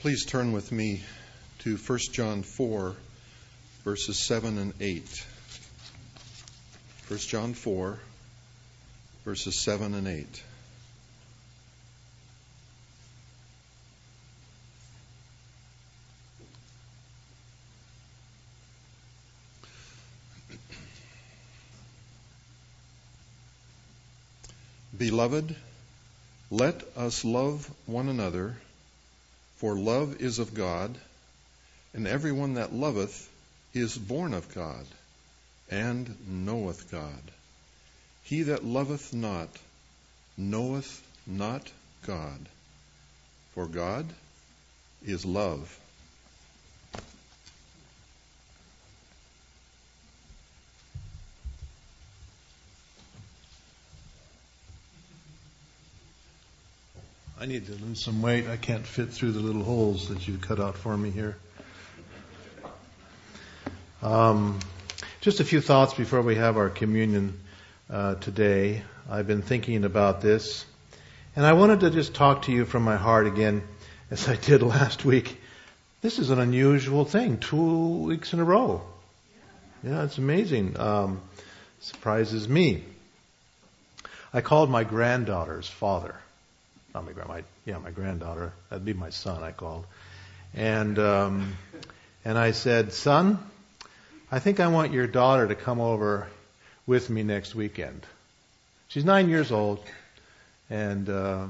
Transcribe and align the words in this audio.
Please 0.00 0.24
turn 0.24 0.52
with 0.52 0.72
me 0.72 1.02
to 1.58 1.76
1 1.76 1.98
John 2.10 2.42
4, 2.42 2.96
verses 3.84 4.18
7 4.18 4.56
and 4.56 4.72
8. 4.80 5.26
1 7.08 7.18
John 7.18 7.52
4, 7.52 7.98
verses 9.26 9.58
7 9.60 9.92
and 9.92 10.08
8. 10.08 10.42
Beloved, 24.96 25.54
let 26.50 26.82
us 26.96 27.22
love 27.22 27.70
one 27.84 28.08
another, 28.08 28.56
for 29.60 29.74
love 29.74 30.22
is 30.22 30.38
of 30.38 30.54
God, 30.54 30.96
and 31.92 32.08
everyone 32.08 32.54
that 32.54 32.72
loveth 32.72 33.28
is 33.74 33.98
born 33.98 34.32
of 34.32 34.54
God, 34.54 34.86
and 35.70 36.16
knoweth 36.26 36.90
God. 36.90 37.30
He 38.22 38.44
that 38.44 38.64
loveth 38.64 39.12
not 39.12 39.50
knoweth 40.38 41.02
not 41.26 41.70
God, 42.06 42.48
for 43.52 43.66
God 43.66 44.06
is 45.04 45.26
love. 45.26 45.78
I 57.42 57.46
need 57.46 57.64
to 57.68 57.72
lose 57.72 58.04
some 58.04 58.20
weight. 58.20 58.48
I 58.48 58.58
can't 58.58 58.86
fit 58.86 59.14
through 59.14 59.32
the 59.32 59.40
little 59.40 59.64
holes 59.64 60.10
that 60.10 60.28
you 60.28 60.36
cut 60.36 60.60
out 60.60 60.76
for 60.76 60.94
me 60.94 61.08
here. 61.08 61.38
Um, 64.02 64.58
just 65.22 65.40
a 65.40 65.44
few 65.44 65.62
thoughts 65.62 65.94
before 65.94 66.20
we 66.20 66.34
have 66.34 66.58
our 66.58 66.68
communion 66.68 67.40
uh, 67.88 68.16
today. 68.16 68.82
I've 69.08 69.26
been 69.26 69.40
thinking 69.40 69.86
about 69.86 70.20
this, 70.20 70.66
and 71.34 71.46
I 71.46 71.54
wanted 71.54 71.80
to 71.80 71.88
just 71.88 72.12
talk 72.12 72.42
to 72.42 72.52
you 72.52 72.66
from 72.66 72.82
my 72.82 72.98
heart 72.98 73.26
again, 73.26 73.62
as 74.10 74.28
I 74.28 74.36
did 74.36 74.60
last 74.76 75.06
week. 75.06 75.40
This 76.02 76.18
is 76.18 76.28
an 76.28 76.40
unusual 76.40 77.06
thing, 77.06 77.38
two 77.38 78.04
weeks 78.04 78.34
in 78.34 78.40
a 78.40 78.44
row. 78.44 78.82
Yeah, 79.82 80.04
it's 80.04 80.18
amazing. 80.18 80.78
Um, 80.78 81.22
surprises 81.80 82.46
me. 82.46 82.84
I 84.30 84.42
called 84.42 84.68
my 84.68 84.84
granddaughter's 84.84 85.66
father 85.66 86.16
not 86.94 87.04
my 87.06 87.12
grand, 87.12 87.44
yeah, 87.64 87.78
my 87.78 87.90
granddaughter. 87.90 88.52
That'd 88.68 88.84
be 88.84 88.92
my 88.92 89.10
son. 89.10 89.42
I 89.42 89.52
called, 89.52 89.86
and 90.54 90.98
um, 90.98 91.56
and 92.24 92.36
I 92.36 92.50
said, 92.52 92.92
son, 92.92 93.38
I 94.30 94.38
think 94.38 94.60
I 94.60 94.68
want 94.68 94.92
your 94.92 95.06
daughter 95.06 95.48
to 95.48 95.54
come 95.54 95.80
over 95.80 96.28
with 96.86 97.10
me 97.10 97.22
next 97.22 97.54
weekend. 97.54 98.04
She's 98.88 99.04
nine 99.04 99.28
years 99.28 99.52
old, 99.52 99.84
and 100.68 101.08
uh, 101.08 101.46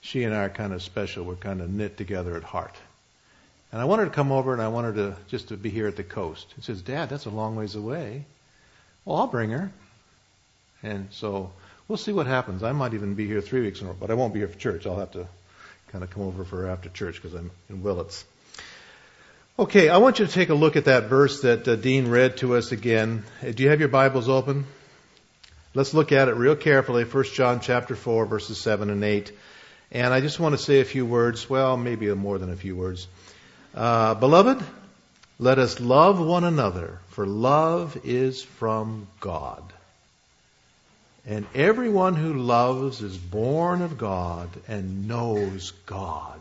she 0.00 0.24
and 0.24 0.34
I 0.34 0.44
are 0.44 0.48
kind 0.48 0.72
of 0.72 0.82
special. 0.82 1.24
We're 1.24 1.34
kind 1.36 1.60
of 1.60 1.70
knit 1.70 1.96
together 1.96 2.36
at 2.36 2.44
heart. 2.44 2.76
And 3.72 3.80
I 3.80 3.84
want 3.86 4.00
her 4.00 4.06
to 4.06 4.12
come 4.12 4.32
over, 4.32 4.52
and 4.52 4.60
I 4.60 4.68
want 4.68 4.86
her 4.86 4.92
to 4.92 5.16
just 5.28 5.48
to 5.48 5.56
be 5.56 5.70
here 5.70 5.88
at 5.88 5.96
the 5.96 6.04
coast. 6.04 6.46
He 6.56 6.62
says, 6.62 6.82
Dad, 6.82 7.08
that's 7.08 7.24
a 7.24 7.30
long 7.30 7.56
ways 7.56 7.74
away. 7.74 8.24
Well, 9.04 9.16
I'll 9.16 9.26
bring 9.26 9.50
her. 9.50 9.72
And 10.82 11.08
so 11.10 11.52
We'll 11.92 11.98
see 11.98 12.14
what 12.14 12.26
happens. 12.26 12.62
I 12.62 12.72
might 12.72 12.94
even 12.94 13.16
be 13.16 13.26
here 13.26 13.42
three 13.42 13.60
weeks 13.60 13.82
in 13.82 13.86
a 13.86 13.90
row, 13.90 13.96
but 14.00 14.10
I 14.10 14.14
won't 14.14 14.32
be 14.32 14.40
here 14.40 14.48
for 14.48 14.58
church. 14.58 14.86
I'll 14.86 14.98
have 14.98 15.10
to 15.10 15.28
kind 15.88 16.02
of 16.02 16.08
come 16.08 16.22
over 16.22 16.42
for 16.42 16.66
after 16.66 16.88
church 16.88 17.16
because 17.16 17.34
I'm 17.34 17.50
in 17.68 17.82
Willits. 17.82 18.24
Okay, 19.58 19.90
I 19.90 19.98
want 19.98 20.18
you 20.18 20.24
to 20.24 20.32
take 20.32 20.48
a 20.48 20.54
look 20.54 20.76
at 20.76 20.86
that 20.86 21.10
verse 21.10 21.42
that 21.42 21.68
uh, 21.68 21.76
Dean 21.76 22.08
read 22.08 22.38
to 22.38 22.56
us 22.56 22.72
again. 22.72 23.24
Uh, 23.42 23.50
do 23.50 23.62
you 23.62 23.68
have 23.68 23.78
your 23.78 23.90
Bibles 23.90 24.30
open? 24.30 24.64
Let's 25.74 25.92
look 25.92 26.12
at 26.12 26.28
it 26.28 26.36
real 26.36 26.56
carefully. 26.56 27.04
1 27.04 27.24
John 27.34 27.60
chapter 27.60 27.94
4 27.94 28.24
verses 28.24 28.56
7 28.56 28.88
and 28.88 29.04
8. 29.04 29.30
And 29.90 30.14
I 30.14 30.22
just 30.22 30.40
want 30.40 30.54
to 30.54 30.64
say 30.64 30.80
a 30.80 30.86
few 30.86 31.04
words, 31.04 31.50
well, 31.50 31.76
maybe 31.76 32.06
more 32.14 32.38
than 32.38 32.50
a 32.50 32.56
few 32.56 32.74
words. 32.74 33.06
Uh, 33.74 34.14
beloved, 34.14 34.64
let 35.38 35.58
us 35.58 35.78
love 35.78 36.18
one 36.18 36.44
another, 36.44 37.00
for 37.08 37.26
love 37.26 37.98
is 38.02 38.42
from 38.42 39.08
God. 39.20 39.62
And 41.26 41.46
everyone 41.54 42.14
who 42.14 42.34
loves 42.34 43.00
is 43.00 43.16
born 43.16 43.82
of 43.82 43.96
God 43.96 44.48
and 44.66 45.06
knows 45.06 45.70
God. 45.86 46.40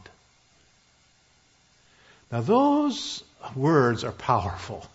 Now 2.31 2.41
those 2.41 3.23
words 3.55 4.03
are 4.03 4.11
powerful. 4.11 4.85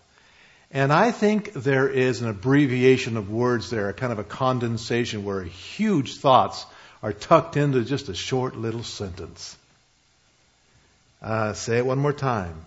And 0.71 0.91
I 0.91 1.11
think 1.11 1.53
there 1.53 1.87
is 1.87 2.21
an 2.21 2.27
abbreviation 2.27 3.15
of 3.15 3.31
words 3.31 3.69
there, 3.69 3.87
a 3.87 3.93
kind 3.93 4.11
of 4.11 4.19
a 4.19 4.23
condensation 4.25 5.23
where 5.23 5.43
huge 5.43 6.17
thoughts 6.17 6.65
are 7.01 7.13
tucked 7.13 7.55
into 7.55 7.83
just 7.85 8.09
a 8.09 8.13
short 8.13 8.57
little 8.57 8.83
sentence. 8.83 9.55
Uh, 11.21 11.53
say 11.53 11.77
it 11.77 11.85
one 11.85 11.99
more 11.99 12.13
time. 12.13 12.65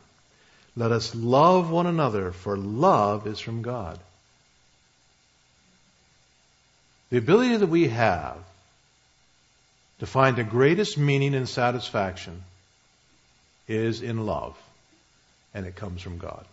Let 0.77 0.93
us 0.93 1.15
love 1.15 1.71
one 1.71 1.87
another, 1.87 2.33
for 2.33 2.57
love 2.57 3.27
is 3.27 3.39
from 3.39 3.61
God. 3.61 3.99
The 7.11 7.19
ability 7.19 7.57
that 7.57 7.67
we 7.67 7.89
have 7.89 8.39
to 9.99 10.07
find 10.07 10.37
the 10.37 10.45
greatest 10.45 10.97
meaning 10.97 11.35
and 11.35 11.49
satisfaction 11.49 12.43
is 13.69 14.01
in 14.01 14.27
love, 14.27 14.57
and 15.53 15.67
it 15.67 15.77
comes 15.77 16.03
from 16.03 16.19
God. 16.19 16.45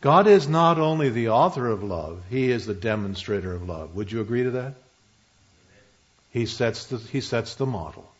God 0.00 0.26
is 0.26 0.46
not 0.46 0.78
only 0.78 1.08
the 1.08 1.30
author 1.30 1.66
of 1.66 1.82
love, 1.82 2.22
He 2.28 2.50
is 2.50 2.66
the 2.66 2.74
demonstrator 2.74 3.54
of 3.54 3.66
love. 3.66 3.94
Would 3.96 4.12
you 4.12 4.20
agree 4.20 4.42
to 4.44 4.50
that? 4.52 4.74
He 6.30 6.44
sets 6.44 6.86
the, 6.86 6.98
he 6.98 7.22
sets 7.22 7.54
the 7.54 7.64
model. 7.64 8.10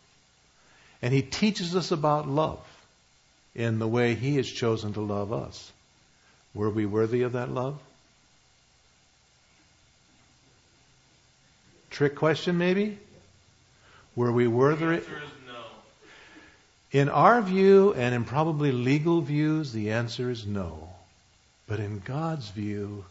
And 1.01 1.13
He 1.13 1.21
teaches 1.21 1.75
us 1.75 1.91
about 1.91 2.27
love 2.27 2.65
in 3.53 3.77
the 3.77 3.87
way 3.87 4.15
He 4.15 4.37
has 4.37 4.49
chosen 4.49 4.93
to 4.93 5.01
love 5.01 5.31
us. 5.31 5.71
Were 6.55 6.71
we 6.71 6.87
worthy 6.87 7.21
of 7.21 7.33
that 7.33 7.51
love? 7.51 7.77
Trick 11.95 12.15
question, 12.15 12.57
maybe? 12.57 12.97
Were 14.17 14.33
we 14.33 14.47
worthy? 14.49 14.85
No. 14.85 15.63
In 16.91 17.07
our 17.07 17.41
view, 17.41 17.93
and 17.93 18.13
in 18.13 18.25
probably 18.25 18.73
legal 18.73 19.21
views, 19.21 19.71
the 19.71 19.91
answer 19.91 20.29
is 20.29 20.45
no. 20.45 20.89
But 21.67 21.79
in 21.79 21.99
God's 21.99 22.49
view, 22.49 23.05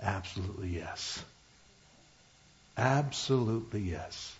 absolutely 0.00 0.68
yes. 0.68 1.22
Absolutely 2.78 3.80
yes. 3.80 4.34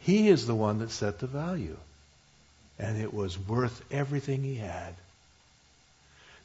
He 0.00 0.28
is 0.28 0.44
the 0.44 0.56
one 0.56 0.80
that 0.80 0.90
set 0.90 1.20
the 1.20 1.28
value. 1.28 1.76
And 2.80 3.00
it 3.00 3.14
was 3.14 3.38
worth 3.38 3.84
everything 3.92 4.42
he 4.42 4.56
had. 4.56 4.94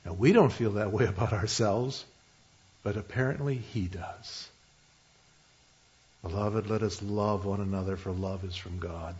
Now, 0.05 0.13
we 0.13 0.31
don't 0.31 0.53
feel 0.53 0.73
that 0.73 0.93
way 0.93 1.05
about 1.07 1.33
ourselves, 1.33 2.05
but 2.83 2.97
apparently 2.97 3.55
he 3.55 3.87
does. 3.87 4.47
Beloved, 6.21 6.69
let 6.69 6.83
us 6.83 7.01
love 7.01 7.45
one 7.45 7.61
another, 7.61 7.95
for 7.95 8.11
love 8.11 8.43
is 8.43 8.55
from 8.55 8.79
God. 8.79 9.15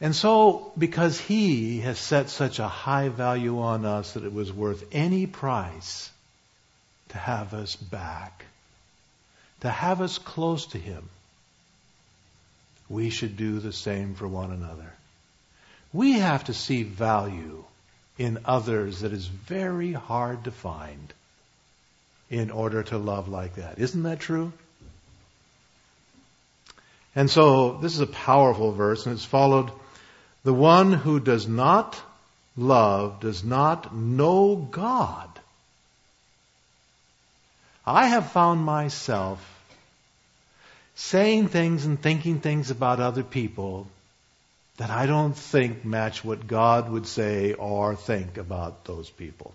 And 0.00 0.14
so, 0.14 0.72
because 0.76 1.18
He 1.18 1.80
has 1.80 1.98
set 1.98 2.28
such 2.28 2.58
a 2.58 2.68
high 2.68 3.08
value 3.08 3.60
on 3.60 3.86
us 3.86 4.12
that 4.12 4.24
it 4.24 4.32
was 4.32 4.52
worth 4.52 4.84
any 4.92 5.26
price 5.26 6.10
to 7.08 7.18
have 7.18 7.54
us 7.54 7.74
back, 7.76 8.44
to 9.60 9.70
have 9.70 10.02
us 10.02 10.18
close 10.18 10.66
to 10.68 10.78
Him, 10.78 11.08
we 12.88 13.08
should 13.08 13.36
do 13.36 13.58
the 13.58 13.72
same 13.72 14.14
for 14.14 14.28
one 14.28 14.52
another. 14.52 14.92
We 15.92 16.12
have 16.12 16.44
to 16.44 16.54
see 16.54 16.82
value 16.82 17.64
in 18.18 18.40
others 18.44 19.00
that 19.00 19.12
is 19.12 19.26
very 19.26 19.92
hard 19.92 20.44
to 20.44 20.50
find 20.50 21.12
in 22.28 22.50
order 22.50 22.82
to 22.82 22.98
love 22.98 23.28
like 23.28 23.54
that. 23.54 23.78
Isn't 23.78 24.02
that 24.02 24.20
true? 24.20 24.52
And 27.16 27.30
so 27.30 27.78
this 27.78 27.94
is 27.94 28.00
a 28.00 28.06
powerful 28.06 28.72
verse, 28.72 29.06
and 29.06 29.14
it's 29.14 29.24
followed 29.24 29.70
the 30.44 30.54
one 30.54 30.92
who 30.92 31.18
does 31.18 31.48
not 31.48 32.00
love 32.56 33.20
does 33.20 33.42
not 33.42 33.94
know 33.94 34.54
God. 34.54 35.28
I 37.86 38.06
have 38.08 38.32
found 38.32 38.60
myself 38.60 39.40
saying 40.94 41.48
things 41.48 41.84
and 41.86 42.00
thinking 42.00 42.40
things 42.40 42.70
about 42.70 43.00
other 43.00 43.22
people 43.22 43.86
that 44.76 44.90
I 44.90 45.06
don't 45.06 45.36
think 45.36 45.84
match 45.84 46.22
what 46.22 46.46
God 46.46 46.90
would 46.90 47.06
say 47.06 47.54
or 47.54 47.96
think 47.96 48.36
about 48.36 48.84
those 48.84 49.08
people. 49.08 49.54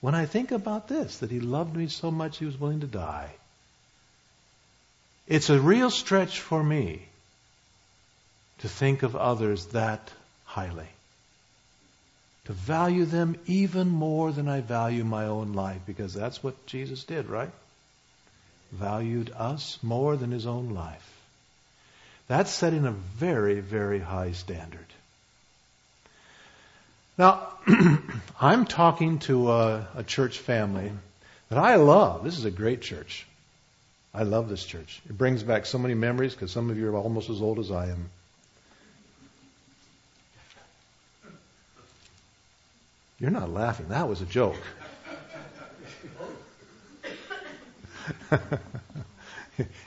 When 0.00 0.14
I 0.14 0.26
think 0.26 0.52
about 0.52 0.88
this, 0.88 1.18
that 1.18 1.30
He 1.30 1.40
loved 1.40 1.76
me 1.76 1.88
so 1.88 2.10
much 2.10 2.38
He 2.38 2.46
was 2.46 2.58
willing 2.58 2.80
to 2.80 2.86
die, 2.86 3.30
it's 5.28 5.50
a 5.50 5.60
real 5.60 5.90
stretch 5.90 6.40
for 6.40 6.62
me 6.62 7.02
to 8.58 8.68
think 8.68 9.02
of 9.02 9.14
others 9.14 9.66
that 9.66 10.10
highly. 10.46 10.88
To 12.46 12.54
value 12.54 13.04
them 13.04 13.36
even 13.46 13.88
more 13.88 14.32
than 14.32 14.48
I 14.48 14.62
value 14.62 15.04
my 15.04 15.26
own 15.26 15.52
life, 15.52 15.82
because 15.86 16.14
that's 16.14 16.42
what 16.42 16.66
Jesus 16.66 17.04
did, 17.04 17.26
right? 17.26 17.50
Valued 18.72 19.30
us 19.36 19.78
more 19.82 20.16
than 20.16 20.30
his 20.30 20.46
own 20.46 20.70
life. 20.70 21.06
That's 22.26 22.50
setting 22.50 22.86
a 22.86 22.92
very, 22.92 23.60
very 23.60 24.00
high 24.00 24.32
standard. 24.32 24.86
Now, 27.18 27.48
I'm 28.40 28.64
talking 28.64 29.18
to 29.20 29.50
a, 29.50 29.88
a, 29.96 30.04
church 30.04 30.38
family 30.38 30.92
that 31.50 31.58
I 31.58 31.74
love. 31.74 32.24
This 32.24 32.38
is 32.38 32.44
a 32.44 32.50
great 32.50 32.80
church. 32.80 33.26
I 34.18 34.22
love 34.22 34.48
this 34.48 34.64
church. 34.64 35.00
It 35.08 35.16
brings 35.16 35.44
back 35.44 35.64
so 35.64 35.78
many 35.78 35.94
memories 35.94 36.34
because 36.34 36.50
some 36.50 36.70
of 36.70 36.76
you 36.76 36.88
are 36.88 36.96
almost 36.96 37.30
as 37.30 37.40
old 37.40 37.60
as 37.60 37.70
I 37.70 37.86
am. 37.86 38.10
You're 43.20 43.30
not 43.30 43.48
laughing. 43.48 43.90
That 43.90 44.08
was 44.08 44.20
a 44.20 44.24
joke. 44.24 44.56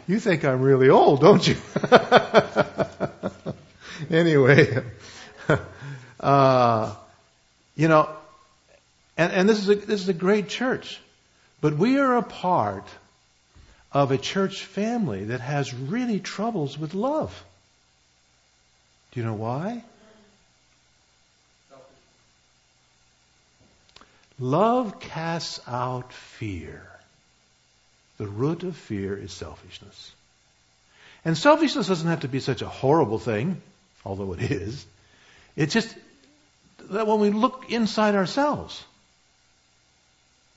you 0.08 0.22
think 0.22 0.46
I'm 0.46 0.62
really 0.62 0.88
old, 0.88 1.20
don't 1.20 1.46
you? 1.46 1.58
anyway, 4.10 4.82
uh, 6.22 6.96
you 7.76 7.90
know, 7.90 8.08
and, 9.18 9.34
and 9.34 9.50
this 9.50 9.60
is 9.60 9.68
a, 9.68 9.76
this 9.76 10.00
is 10.00 10.08
a 10.08 10.14
great 10.14 10.48
church, 10.48 11.02
but 11.60 11.78
we 11.78 11.98
are 11.98 12.16
a 12.16 12.24
part 12.24 12.88
of 13.94 14.12
a 14.12 14.18
church 14.18 14.64
family 14.64 15.26
that 15.26 15.42
has 15.42 15.74
really 15.74 16.20
troubles 16.20 16.78
with 16.78 16.94
love. 16.94 17.44
Do 19.12 19.20
you 19.20 19.26
know 19.26 19.34
why? 19.34 19.84
Love 24.40 25.00
casts 25.00 25.60
out 25.68 26.14
fear. 26.14 26.88
The 28.18 28.28
root 28.28 28.64
of 28.64 28.76
fear 28.76 29.16
is 29.16 29.32
selfishness. 29.32 30.12
And 31.24 31.38
selfishness 31.38 31.88
doesn't 31.88 32.08
have 32.08 32.22
to 32.22 32.28
be 32.28 32.40
such 32.40 32.62
a 32.62 32.68
horrible 32.68 33.20
thing, 33.20 33.62
although 34.06 34.34
it 34.34 34.52
is. 34.52 34.86
It's 35.56 35.74
just 35.74 35.94
that 36.90 37.06
when 37.06 37.20
we 37.20 37.30
look 37.30 37.72
inside 37.72 38.16
ourselves, 38.16 38.84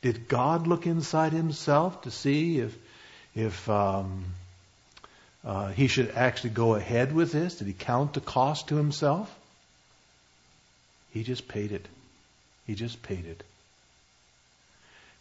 did 0.01 0.29
God 0.29 0.67
look 0.67 0.87
inside 0.87 1.33
himself 1.33 2.03
to 2.03 2.11
see 2.11 2.59
if, 2.59 2.75
if 3.35 3.69
um, 3.69 4.25
uh, 5.45 5.69
he 5.69 5.89
should 5.89 6.11
actually 6.11 6.51
go 6.51 6.75
ahead 6.75 7.13
with 7.13 7.33
this? 7.33 7.57
Did 7.57 7.67
he 7.67 7.73
count 7.73 8.15
the 8.15 8.21
cost 8.21 8.69
to 8.69 8.77
himself? 8.77 9.35
He 11.13 11.23
just 11.23 11.49
paid 11.49 11.73
it. 11.73 11.87
He 12.67 12.75
just 12.75 13.03
paid 13.03 13.27
it. 13.27 13.43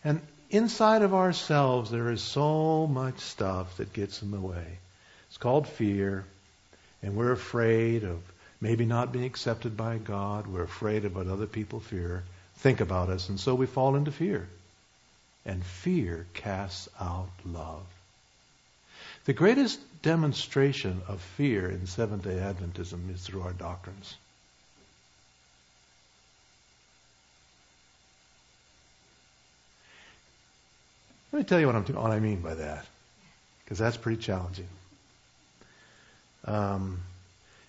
And 0.04 0.21
inside 0.50 1.01
of 1.01 1.13
ourselves, 1.13 1.92
there 1.92 2.10
is 2.10 2.21
so 2.21 2.88
much 2.88 3.19
stuff 3.19 3.77
that 3.77 3.94
gets 3.94 4.21
in 4.21 4.31
the 4.31 4.39
way. 4.39 4.77
It's 5.27 5.38
called 5.38 5.68
fear, 5.68 6.25
and 7.01 7.15
we're 7.15 7.31
afraid 7.31 8.04
of 8.04 8.19
maybe 8.62 8.86
not 8.86 9.12
being 9.12 9.25
accepted 9.25 9.75
by 9.75 9.98
God. 9.98 10.48
We're 10.48 10.63
afraid 10.63 11.06
of 11.06 11.15
what 11.15 11.27
other 11.27 11.48
people 11.48 11.80
fear, 11.80 12.24
think 12.57 12.81
about 12.81 13.10
us, 13.10 13.30
and 13.30 13.39
so 13.39 13.56
we 13.56 13.65
fall 13.65 13.95
into 13.95 14.12
fear. 14.12 14.48
And 15.45 15.63
fear 15.65 16.25
casts 16.33 16.88
out 17.00 17.30
love. 17.45 17.86
The 19.25 19.34
greatest 19.34 19.80
demonstration 20.02 21.02
of 21.08 21.22
fear 21.22 21.70
in 21.70 21.88
Seventh 21.88 22.24
day 22.24 22.36
Adventism 22.36 23.14
is 23.14 23.22
through 23.22 23.44
our 23.44 23.54
doctrines. 23.54 24.16
Let 31.31 31.40
me 31.40 31.46
tell 31.46 31.60
you 31.60 31.68
what, 31.68 31.90
what 31.90 32.12
I 32.12 32.20
mean 32.20 32.42
by 32.42 32.54
that, 32.56 32.86
because 33.64 33.80
that's 33.80 33.98
pretty 33.98 34.22
challenging. 34.22 34.68
Um, 36.46 37.00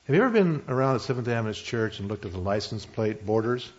have 0.06 0.16
you 0.16 0.22
ever 0.22 0.32
been 0.32 0.64
around 0.68 0.96
a 0.96 1.00
Seventh 1.00 1.26
day 1.26 1.34
Adventist 1.34 1.64
Church 1.64 2.00
and 2.00 2.08
looked 2.08 2.26
at 2.26 2.32
the 2.32 2.38
license 2.38 2.84
plate 2.84 3.24
borders? 3.24 3.70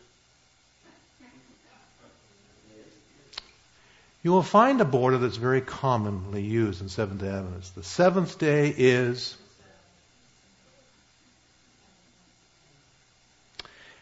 You 4.26 4.32
will 4.32 4.42
find 4.42 4.82
a 4.82 4.86
border 4.86 5.20
that's 5.20 5.38
very 5.38 5.62
commonly 5.62 6.42
used 6.42 6.82
in 6.82 6.90
Seventh 6.90 7.22
day 7.22 7.28
Adventists. 7.28 7.70
The 7.70 7.84
seventh 7.84 8.40
day 8.40 8.74
is. 8.76 9.38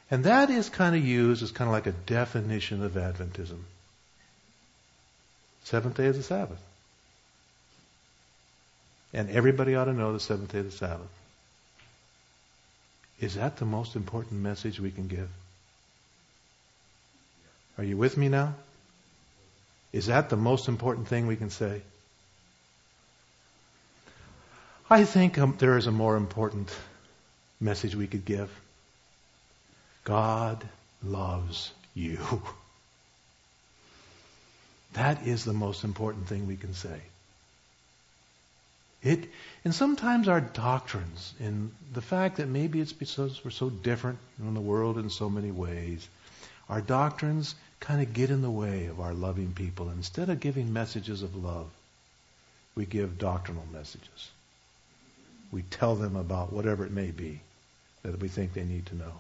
And 0.10 0.24
that 0.24 0.50
is 0.50 0.70
kind 0.70 0.96
of 0.96 1.04
used 1.04 1.44
as 1.44 1.52
kind 1.52 1.68
of 1.68 1.74
like 1.74 1.88
a 1.88 1.92
definition 1.92 2.84
of 2.84 2.94
Adventism. 2.94 3.64
Seventh 5.66 5.98
day 5.98 6.06
is 6.06 6.16
the 6.16 6.24
Sabbath. 6.24 6.62
And 9.14 9.30
everybody 9.30 9.76
ought 9.76 9.86
to 9.86 9.94
know 9.94 10.14
the 10.14 10.22
seventh 10.22 10.54
day 10.54 10.60
is 10.60 10.72
the 10.72 10.88
Sabbath. 10.88 11.12
Is 13.20 13.36
that 13.36 13.58
the 13.58 13.66
most 13.66 13.98
important 13.98 14.40
message 14.40 14.80
we 14.80 14.92
can 14.92 15.10
give? 15.10 15.30
Are 17.78 17.84
you 17.84 17.98
with 17.98 18.16
me 18.16 18.30
now? 18.30 18.54
Is 19.94 20.08
that 20.08 20.30
the 20.30 20.36
most 20.36 20.68
important 20.68 21.08
thing 21.08 21.28
we 21.28 21.36
can 21.36 21.52
say? 21.52 21.82
I 24.90 25.06
think 25.06 25.38
um, 25.38 25.56
there 25.60 25.78
is 25.78 25.88
a 25.88 25.92
more 25.92 26.18
important 26.18 26.76
message 27.62 27.96
we 27.96 28.08
could 28.08 28.26
give. 28.26 28.50
God 30.04 30.68
loves 31.04 31.72
you. 31.94 32.20
That 34.94 35.26
is 35.26 35.44
the 35.44 35.54
most 35.54 35.84
important 35.84 36.28
thing 36.28 36.46
we 36.46 36.56
can 36.56 36.76
say. 36.76 37.02
It, 39.02 39.28
and 39.66 39.74
sometimes 39.74 40.28
our 40.28 40.40
doctrines, 40.40 41.34
and 41.40 41.72
the 41.92 42.02
fact 42.02 42.38
that 42.38 42.48
maybe 42.48 42.80
it's 42.80 42.94
because 42.94 43.44
we're 43.44 43.52
so 43.52 43.72
different 43.72 44.20
in 44.40 44.54
the 44.54 44.62
world 44.62 45.00
in 45.00 45.10
so 45.10 45.32
many 45.32 45.50
ways, 45.50 46.08
our 46.70 46.80
doctrines 46.80 47.56
kind 47.84 48.02
of 48.02 48.14
get 48.14 48.30
in 48.30 48.42
the 48.42 48.50
way 48.50 48.86
of 48.86 49.02
our 49.02 49.14
loving 49.14 49.52
people. 49.52 49.90
Instead 49.90 50.30
of 50.30 50.40
giving 50.40 50.72
messages 50.72 51.22
of 51.22 51.36
love, 51.36 51.70
we 52.76 52.86
give 52.86 53.18
doctrinal 53.18 53.66
messages. 53.74 54.32
We 55.52 55.64
tell 55.64 55.96
them 55.96 56.16
about 56.16 56.54
whatever 56.54 56.86
it 56.86 56.94
may 56.94 57.12
be 57.12 57.42
that 58.04 58.22
we 58.22 58.30
think 58.30 58.54
they 58.54 58.64
need 58.64 58.86
to 58.86 58.96
know. 58.96 59.14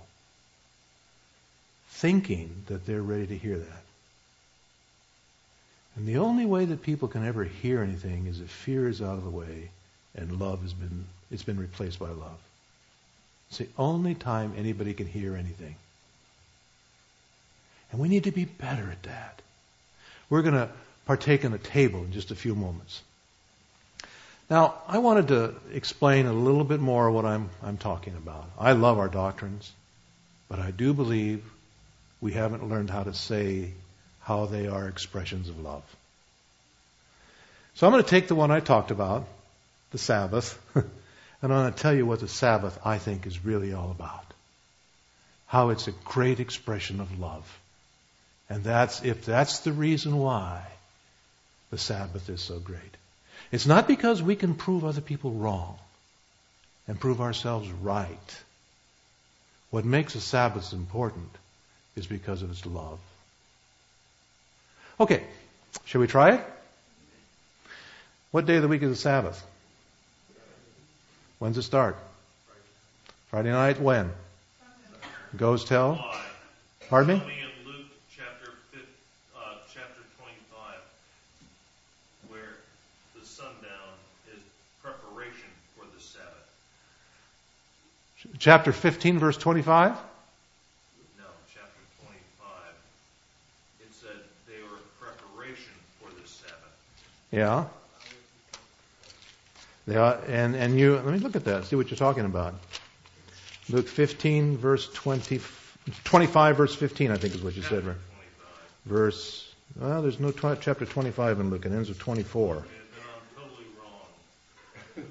Thinking 1.89 2.63
that 2.67 2.85
they're 2.85 3.01
ready 3.01 3.27
to 3.27 3.37
hear 3.37 3.59
that. 3.59 3.83
And 5.97 6.07
the 6.07 6.17
only 6.17 6.45
way 6.45 6.63
that 6.63 6.81
people 6.81 7.09
can 7.09 7.27
ever 7.27 7.43
hear 7.43 7.83
anything 7.83 8.27
is 8.27 8.39
if 8.39 8.49
fear 8.49 8.87
is 8.87 9.01
out 9.01 9.17
of 9.17 9.25
the 9.25 9.29
way 9.29 9.71
and 10.15 10.39
love 10.39 10.61
has 10.61 10.73
been 10.73 11.05
it's 11.29 11.43
been 11.43 11.59
replaced 11.59 11.99
by 11.99 12.09
love. 12.09 12.39
It's 13.49 13.57
the 13.57 13.67
only 13.77 14.15
time 14.15 14.53
anybody 14.55 14.93
can 14.93 15.07
hear 15.07 15.35
anything. 15.35 15.75
And 17.93 18.01
we 18.01 18.09
need 18.09 18.23
to 18.23 18.31
be 18.31 18.45
better 18.45 18.89
at 18.89 19.03
that. 19.03 19.39
We're 20.27 20.41
going 20.41 20.55
to 20.55 20.69
partake 21.05 21.43
in 21.43 21.51
the 21.51 21.59
table 21.59 22.03
in 22.03 22.11
just 22.11 22.31
a 22.31 22.35
few 22.35 22.55
moments. 22.55 23.03
Now, 24.49 24.73
I 24.87 24.97
wanted 24.97 25.27
to 25.27 25.53
explain 25.71 26.25
a 26.25 26.33
little 26.33 26.63
bit 26.63 26.79
more 26.79 27.11
what 27.11 27.23
I'm, 27.23 27.51
I'm 27.61 27.77
talking 27.77 28.15
about. 28.15 28.49
I 28.57 28.71
love 28.71 28.97
our 28.97 29.09
doctrines, 29.09 29.71
but 30.49 30.57
I 30.57 30.71
do 30.71 30.95
believe 30.95 31.43
we 32.19 32.31
haven't 32.33 32.67
learned 32.67 32.89
how 32.89 33.03
to 33.03 33.13
say 33.13 33.69
how 34.21 34.47
they 34.47 34.65
are 34.65 34.87
expressions 34.87 35.47
of 35.47 35.59
love. 35.59 35.83
So 37.75 37.85
I'm 37.85 37.93
going 37.93 38.03
to 38.03 38.09
take 38.09 38.27
the 38.27 38.33
one 38.33 38.49
I 38.49 38.59
talked 38.59 38.89
about, 38.89 39.27
the 39.91 39.99
Sabbath, 39.99 40.59
and 40.75 40.83
I'm 41.43 41.49
going 41.49 41.73
to 41.73 41.79
tell 41.79 41.93
you 41.93 42.07
what 42.07 42.21
the 42.21 42.27
Sabbath 42.27 42.79
I 42.83 42.97
think 42.97 43.27
is 43.27 43.45
really 43.45 43.71
all 43.71 43.91
about. 43.91 44.25
How 45.45 45.69
it's 45.69 45.87
a 45.87 45.93
great 46.05 46.39
expression 46.39 46.99
of 46.99 47.19
love. 47.19 47.59
And 48.49 48.63
that's, 48.63 49.03
if 49.03 49.25
that's 49.25 49.59
the 49.59 49.71
reason 49.71 50.17
why 50.17 50.61
the 51.71 51.77
Sabbath 51.77 52.29
is 52.29 52.41
so 52.41 52.59
great. 52.59 52.97
It's 53.51 53.65
not 53.65 53.87
because 53.87 54.21
we 54.21 54.35
can 54.35 54.53
prove 54.53 54.85
other 54.85 55.01
people 55.01 55.31
wrong 55.31 55.77
and 56.87 56.99
prove 56.99 57.21
ourselves 57.21 57.69
right. 57.71 58.43
What 59.71 59.85
makes 59.85 60.13
the 60.13 60.21
Sabbath 60.21 60.71
important 60.73 61.29
is 61.95 62.05
because 62.05 62.41
of 62.41 62.51
its 62.51 62.65
love. 62.65 62.99
Okay, 64.99 65.23
shall 65.85 66.01
we 66.01 66.07
try 66.07 66.35
it? 66.35 66.43
What 68.31 68.45
day 68.45 68.57
of 68.57 68.61
the 68.61 68.67
week 68.67 68.83
is 68.83 68.89
the 68.89 68.95
Sabbath? 68.95 69.43
When's 71.39 71.57
it 71.57 71.63
start? 71.63 71.97
Friday 73.29 73.51
night, 73.51 73.81
when? 73.81 74.11
Goes 75.35 75.65
till? 75.65 75.99
Pardon 76.89 77.17
me? 77.17 77.42
Chapter 88.43 88.73
15, 88.73 89.19
verse 89.19 89.37
25? 89.37 89.91
No, 89.93 91.23
chapter 91.53 91.69
25. 92.01 92.49
It 93.79 93.87
said 93.93 94.09
they 94.45 94.61
were 94.63 94.81
preparation 94.99 95.71
for 96.01 96.09
the 96.11 96.27
Sabbath. 96.27 97.23
Yeah. 97.31 97.63
They 99.87 99.95
are, 99.95 100.19
and, 100.27 100.57
and 100.57 100.77
you, 100.77 100.95
let 100.95 101.05
me 101.05 101.19
look 101.19 101.37
at 101.37 101.45
that, 101.45 101.63
see 101.63 101.77
what 101.77 101.89
you're 101.89 101.97
talking 101.97 102.25
about. 102.25 102.55
Luke 103.69 103.87
15, 103.87 104.57
verse 104.57 104.91
20, 104.91 105.39
25, 106.03 106.57
verse 106.57 106.75
15, 106.75 107.11
I 107.11 107.15
think 107.15 107.35
is 107.35 107.41
what 107.41 107.55
you 107.55 107.61
said, 107.61 107.85
right? 107.85 107.95
Verse, 108.85 109.55
well, 109.79 110.01
there's 110.01 110.19
no 110.19 110.31
tw- 110.31 110.59
chapter 110.59 110.85
25 110.85 111.39
in 111.39 111.49
Luke, 111.49 111.65
it 111.65 111.71
ends 111.71 111.87
with 111.87 111.97
24. 111.97 112.55
And 112.55 112.65
then 112.65 112.71
I'm 113.07 113.41
totally 113.41 113.67
wrong. 113.79 115.05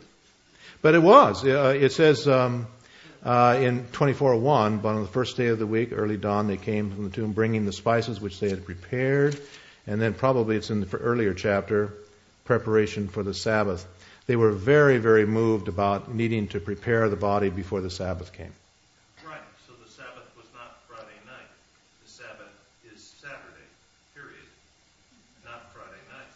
But 0.83 0.95
it 0.95 1.03
was. 1.03 1.43
Uh, 1.47 1.75
it 1.75 1.93
says 1.93 2.29
um, 2.29 2.67
uh, 3.25 3.59
in 3.61 3.85
24:1, 3.93 4.83
but 4.83 4.89
on 4.89 5.03
the 5.03 5.09
first 5.09 5.37
day 5.37 5.47
of 5.47 5.59
the 5.59 5.67
week, 5.67 5.91
early 5.93 6.17
dawn, 6.17 6.49
they 6.49 6.57
came 6.57 6.91
from 6.91 7.05
the 7.05 7.11
tomb 7.11 7.33
bringing 7.33 7.65
the 7.65 7.73
spices 7.73 8.21
which 8.21 8.41
they 8.41 8.49
had 8.49 8.65
prepared. 8.65 9.41
And 9.87 10.01
then 10.01 10.15
probably 10.15 10.57
it's 10.57 10.71
in 10.71 10.81
the 10.81 10.97
earlier 10.97 11.35
chapter, 11.35 11.93
preparation 12.45 13.09
for 13.09 13.23
the 13.23 13.35
Sabbath. 13.35 13.87
They 14.27 14.37
were 14.37 14.53
very, 14.53 14.99
very 14.99 15.27
moved 15.27 15.69
about 15.69 16.13
needing 16.13 16.49
to 16.49 16.61
prepare 16.61 17.09
the 17.09 17.17
body 17.17 17.51
before 17.51 17.81
the 17.81 17.91
Sabbath 17.91 18.33
came. 18.33 18.53
Right, 19.27 19.41
so 19.67 19.73
the 19.85 19.91
Sabbath 19.91 20.31
was 20.37 20.47
not 20.55 20.79
Friday 20.89 21.19
night. 21.27 21.51
The 22.05 22.11
Sabbath 22.11 22.53
is 22.93 23.03
Saturday, 23.03 23.67
period. 24.15 24.47
Not 25.45 25.73
Friday 25.73 26.03
night. 26.11 26.31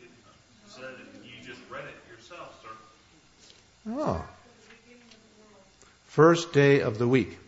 It 0.00 0.10
said, 0.66 0.94
you 1.24 1.46
just 1.46 1.60
read 1.70 1.84
it 1.84 1.96
yourself, 2.10 2.58
sir. 2.62 3.92
Oh. 3.92 4.24
First 6.18 6.52
day 6.52 6.80
of 6.80 6.98
the 6.98 7.06
week. 7.06 7.38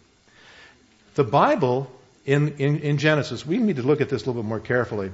The 1.16 1.24
Bible 1.24 1.90
in, 2.24 2.54
in, 2.58 2.78
in 2.78 2.98
Genesis, 2.98 3.44
we 3.44 3.58
need 3.58 3.74
to 3.78 3.82
look 3.82 4.00
at 4.00 4.08
this 4.08 4.22
a 4.22 4.26
little 4.26 4.44
bit 4.44 4.48
more 4.48 4.60
carefully. 4.60 5.10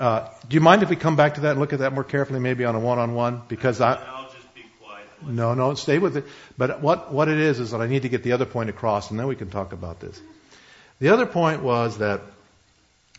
Uh, 0.00 0.26
do 0.48 0.54
you 0.56 0.60
mind 0.60 0.82
if 0.82 0.90
we 0.90 0.96
come 0.96 1.14
back 1.14 1.34
to 1.34 1.42
that 1.42 1.52
and 1.52 1.60
look 1.60 1.72
at 1.72 1.78
that 1.78 1.92
more 1.92 2.02
carefully, 2.02 2.40
maybe 2.40 2.64
on 2.64 2.74
a 2.74 2.80
one-on-one? 2.80 3.42
Because 3.46 3.80
I, 3.80 3.92
I'll 3.92 4.32
just 4.32 4.52
be 4.52 4.64
quiet. 4.82 5.06
no, 5.24 5.54
no, 5.54 5.74
stay 5.74 6.00
with 6.00 6.16
it. 6.16 6.24
But 6.58 6.80
what, 6.82 7.12
what 7.12 7.28
it 7.28 7.38
is, 7.38 7.60
is 7.60 7.70
that 7.70 7.80
I 7.80 7.86
need 7.86 8.02
to 8.02 8.08
get 8.08 8.24
the 8.24 8.32
other 8.32 8.46
point 8.46 8.68
across, 8.68 9.12
and 9.12 9.20
then 9.20 9.28
we 9.28 9.36
can 9.36 9.48
talk 9.48 9.72
about 9.72 10.00
this. 10.00 10.20
The 10.98 11.10
other 11.10 11.26
point 11.26 11.62
was 11.62 11.98
that 11.98 12.20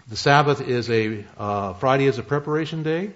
the 0.10 0.18
Sabbath 0.18 0.60
is 0.60 0.90
a, 0.90 1.24
uh, 1.38 1.72
Friday 1.76 2.08
is 2.08 2.18
a 2.18 2.24
preparation 2.24 2.84
day 2.84 3.12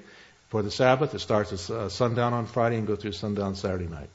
for 0.47 0.61
the 0.61 0.71
Sabbath. 0.71 1.13
It 1.13 1.19
starts 1.19 1.69
at 1.69 1.75
uh, 1.75 1.89
sundown 1.89 2.31
on 2.31 2.45
Friday 2.45 2.77
and 2.77 2.87
goes 2.87 3.01
through 3.01 3.11
sundown 3.11 3.55
Saturday 3.55 3.87
night. 3.87 4.07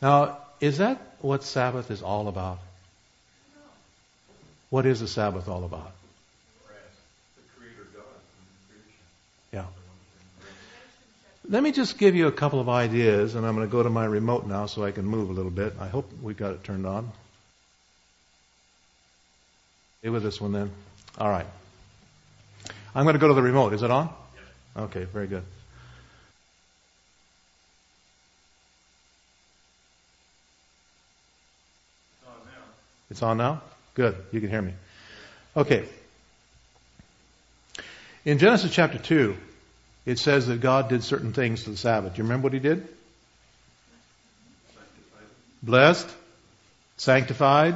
Now, 0.00 0.38
is 0.60 0.78
that 0.78 1.00
what 1.20 1.42
Sabbath 1.42 1.90
is 1.90 2.02
all 2.02 2.28
about? 2.28 2.58
What 4.70 4.86
is 4.86 5.00
the 5.00 5.08
Sabbath 5.08 5.48
all 5.48 5.64
about? 5.64 5.92
Yeah. 9.52 9.64
Let 11.48 11.62
me 11.62 11.72
just 11.72 11.98
give 11.98 12.14
you 12.14 12.26
a 12.26 12.32
couple 12.32 12.60
of 12.60 12.68
ideas, 12.68 13.34
and 13.34 13.46
I'm 13.46 13.54
going 13.56 13.66
to 13.66 13.72
go 13.72 13.82
to 13.82 13.90
my 13.90 14.04
remote 14.04 14.46
now 14.46 14.66
so 14.66 14.84
I 14.84 14.90
can 14.90 15.06
move 15.06 15.30
a 15.30 15.32
little 15.32 15.50
bit. 15.50 15.74
I 15.80 15.88
hope 15.88 16.10
we 16.22 16.34
got 16.34 16.52
it 16.52 16.64
turned 16.64 16.86
on. 16.86 17.10
Stay 20.00 20.10
with 20.10 20.22
this 20.22 20.40
one 20.40 20.52
then. 20.52 20.70
All 21.16 21.30
right. 21.30 21.46
I'm 22.94 23.04
going 23.04 23.14
to 23.14 23.18
go 23.18 23.28
to 23.28 23.34
the 23.34 23.42
remote. 23.42 23.72
Is 23.72 23.82
it 23.82 23.90
on? 23.90 24.10
Okay, 24.76 25.04
very 25.04 25.26
good. 25.26 25.42
It's 33.10 33.22
on 33.22 33.38
now? 33.38 33.62
Good. 33.94 34.16
You 34.32 34.40
can 34.40 34.50
hear 34.50 34.62
me. 34.62 34.72
Okay. 35.56 35.88
In 38.24 38.38
Genesis 38.38 38.72
chapter 38.72 38.98
2, 38.98 39.36
it 40.06 40.18
says 40.18 40.46
that 40.46 40.60
God 40.60 40.88
did 40.88 41.02
certain 41.02 41.32
things 41.32 41.64
to 41.64 41.70
the 41.70 41.76
Sabbath. 41.76 42.14
Do 42.14 42.18
you 42.18 42.24
remember 42.24 42.44
what 42.44 42.52
he 42.52 42.58
did? 42.58 42.86
Blessed, 45.62 46.08
sanctified, 46.96 47.74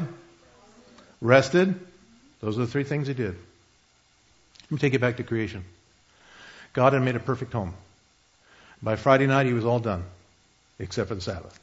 rested. 1.21 1.75
Those 2.41 2.59
are 2.59 2.63
the 2.63 2.67
three 2.67 2.85
things 2.85 3.09
he 3.09 3.15
did. 3.15 3.35
Let 4.65 4.71
me 4.71 4.79
take 4.79 4.93
you 4.93 4.99
back 4.99 5.17
to 5.17 5.25
creation. 5.25 5.65
God 6.73 6.93
had 6.93 7.03
made 7.03 7.17
a 7.17 7.21
perfect 7.21 7.53
home. 7.53 7.75
By 8.83 8.97
Friday 8.97 9.27
night, 9.27 9.47
he 9.47 9.53
was 9.53 9.65
all 9.65 9.79
done, 9.79 10.05
except 10.79 11.09
for 11.09 11.15
the 11.15 11.21
Sabbath. 11.21 11.59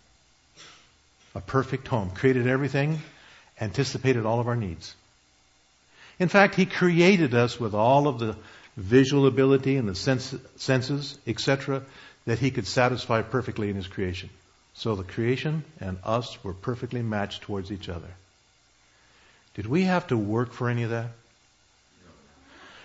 A 1.35 1.41
perfect 1.41 1.87
home. 1.87 2.11
Created 2.11 2.47
everything, 2.47 2.99
anticipated 3.59 4.25
all 4.25 4.39
of 4.39 4.47
our 4.47 4.55
needs. 4.55 4.95
In 6.19 6.27
fact, 6.27 6.55
he 6.55 6.65
created 6.65 7.33
us 7.33 7.59
with 7.59 7.73
all 7.73 8.07
of 8.07 8.19
the 8.19 8.35
visual 8.75 9.25
ability 9.25 9.77
and 9.77 9.87
the 9.87 9.95
sense, 9.95 10.35
senses, 10.57 11.17
etc., 11.25 11.83
that 12.25 12.39
he 12.39 12.51
could 12.51 12.67
satisfy 12.67 13.21
perfectly 13.21 13.69
in 13.69 13.75
his 13.75 13.87
creation. 13.87 14.29
So 14.73 14.95
the 14.95 15.03
creation 15.03 15.63
and 15.79 15.97
us 16.03 16.41
were 16.43 16.53
perfectly 16.53 17.01
matched 17.01 17.41
towards 17.41 17.71
each 17.71 17.89
other. 17.89 18.09
Did 19.55 19.65
we 19.65 19.83
have 19.83 20.07
to 20.07 20.17
work 20.17 20.53
for 20.53 20.69
any 20.69 20.83
of 20.83 20.91
that? 20.91 21.09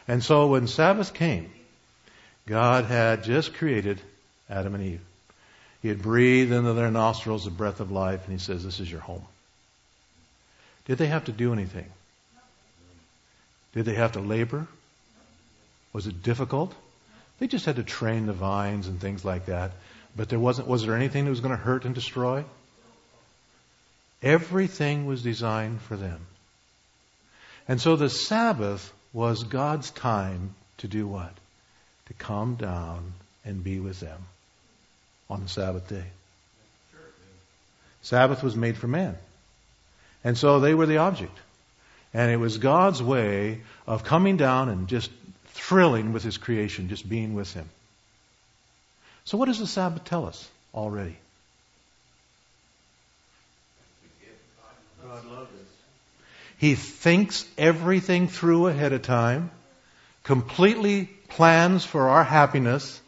And 0.08 0.22
so 0.22 0.48
when 0.48 0.66
Sabbath 0.66 1.14
came, 1.14 1.50
God 2.46 2.84
had 2.84 3.24
just 3.24 3.54
created 3.54 4.00
Adam 4.50 4.74
and 4.74 4.84
Eve. 4.84 5.00
He 5.82 5.88
had 5.88 6.02
breathed 6.02 6.52
into 6.52 6.72
their 6.72 6.90
nostrils 6.90 7.44
the 7.44 7.50
breath 7.50 7.80
of 7.80 7.90
life, 7.90 8.24
and 8.24 8.32
he 8.32 8.38
says, 8.38 8.64
This 8.64 8.80
is 8.80 8.90
your 8.90 9.00
home. 9.00 9.24
Did 10.86 10.98
they 10.98 11.06
have 11.06 11.24
to 11.24 11.32
do 11.32 11.52
anything? 11.52 11.86
Did 13.72 13.86
they 13.86 13.94
have 13.94 14.12
to 14.12 14.20
labor? 14.20 14.66
Was 15.92 16.06
it 16.06 16.22
difficult? 16.22 16.74
They 17.38 17.46
just 17.46 17.64
had 17.64 17.76
to 17.76 17.82
train 17.82 18.26
the 18.26 18.32
vines 18.32 18.86
and 18.86 19.00
things 19.00 19.24
like 19.24 19.46
that. 19.46 19.72
But 20.16 20.28
there 20.28 20.38
wasn't, 20.38 20.68
was 20.68 20.84
there 20.84 20.94
anything 20.94 21.24
that 21.24 21.30
was 21.30 21.40
going 21.40 21.56
to 21.56 21.62
hurt 21.62 21.84
and 21.84 21.94
destroy? 21.94 22.44
Everything 24.22 25.06
was 25.06 25.22
designed 25.22 25.80
for 25.82 25.96
them. 25.96 26.20
And 27.66 27.80
so 27.80 27.96
the 27.96 28.10
Sabbath 28.10 28.92
was 29.12 29.44
God's 29.44 29.90
time 29.90 30.54
to 30.78 30.88
do 30.88 31.06
what? 31.06 31.32
To 32.06 32.14
come 32.14 32.54
down 32.56 33.14
and 33.44 33.64
be 33.64 33.80
with 33.80 34.00
them 34.00 34.20
on 35.28 35.42
the 35.42 35.48
Sabbath 35.48 35.88
day. 35.88 36.04
Sabbath 38.02 38.42
was 38.42 38.54
made 38.54 38.76
for 38.76 38.86
man. 38.86 39.16
And 40.24 40.36
so 40.36 40.58
they 40.58 40.74
were 40.74 40.86
the 40.86 40.96
object. 40.96 41.36
And 42.14 42.30
it 42.30 42.36
was 42.36 42.58
God's 42.58 43.02
way 43.02 43.60
of 43.86 44.04
coming 44.04 44.36
down 44.36 44.70
and 44.70 44.88
just 44.88 45.10
thrilling 45.48 46.12
with 46.12 46.22
His 46.22 46.38
creation, 46.38 46.88
just 46.88 47.08
being 47.08 47.34
with 47.34 47.52
Him. 47.52 47.68
So 49.24 49.36
what 49.36 49.46
does 49.46 49.58
the 49.58 49.66
Sabbath 49.66 50.04
tell 50.04 50.26
us 50.26 50.48
already? 50.74 51.16
God 55.02 55.24
loves 55.26 55.50
us. 55.50 55.68
He 56.58 56.74
thinks 56.74 57.46
everything 57.58 58.28
through 58.28 58.68
ahead 58.68 58.92
of 58.92 59.02
time, 59.02 59.50
completely 60.22 61.10
plans 61.28 61.84
for 61.84 62.08
our 62.08 62.24
happiness. 62.24 63.00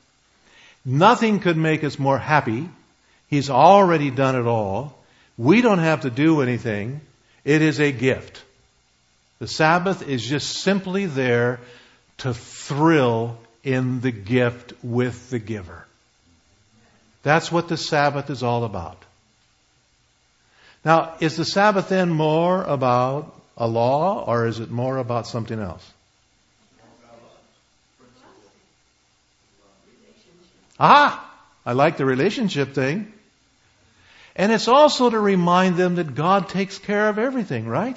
Nothing 0.84 1.40
could 1.40 1.56
make 1.56 1.84
us 1.84 1.98
more 1.98 2.18
happy. 2.18 2.68
He's 3.28 3.50
already 3.50 4.10
done 4.10 4.36
it 4.36 4.46
all. 4.46 4.96
We 5.38 5.60
don't 5.60 5.78
have 5.78 6.02
to 6.02 6.10
do 6.10 6.40
anything. 6.40 7.00
It 7.44 7.62
is 7.62 7.80
a 7.80 7.92
gift. 7.92 8.42
The 9.38 9.46
Sabbath 9.46 10.06
is 10.08 10.26
just 10.26 10.62
simply 10.62 11.06
there 11.06 11.60
to 12.18 12.32
thrill 12.32 13.38
in 13.62 14.00
the 14.00 14.10
gift 14.10 14.72
with 14.82 15.30
the 15.30 15.38
giver. 15.38 15.84
That's 17.22 17.52
what 17.52 17.68
the 17.68 17.76
Sabbath 17.76 18.30
is 18.30 18.42
all 18.42 18.64
about. 18.64 19.02
Now, 20.84 21.16
is 21.20 21.36
the 21.36 21.44
Sabbath 21.44 21.88
then 21.88 22.10
more 22.10 22.62
about 22.62 23.34
a 23.56 23.66
law 23.66 24.24
or 24.24 24.46
is 24.46 24.60
it 24.60 24.70
more 24.70 24.98
about 24.98 25.26
something 25.26 25.58
else? 25.58 25.84
Ah, 30.78 31.28
I 31.64 31.72
like 31.72 31.96
the 31.96 32.04
relationship 32.04 32.74
thing. 32.74 33.12
And 34.36 34.52
it's 34.52 34.68
also 34.68 35.08
to 35.08 35.18
remind 35.18 35.76
them 35.76 35.94
that 35.94 36.14
God 36.14 36.50
takes 36.50 36.78
care 36.78 37.08
of 37.08 37.18
everything, 37.18 37.66
right? 37.66 37.96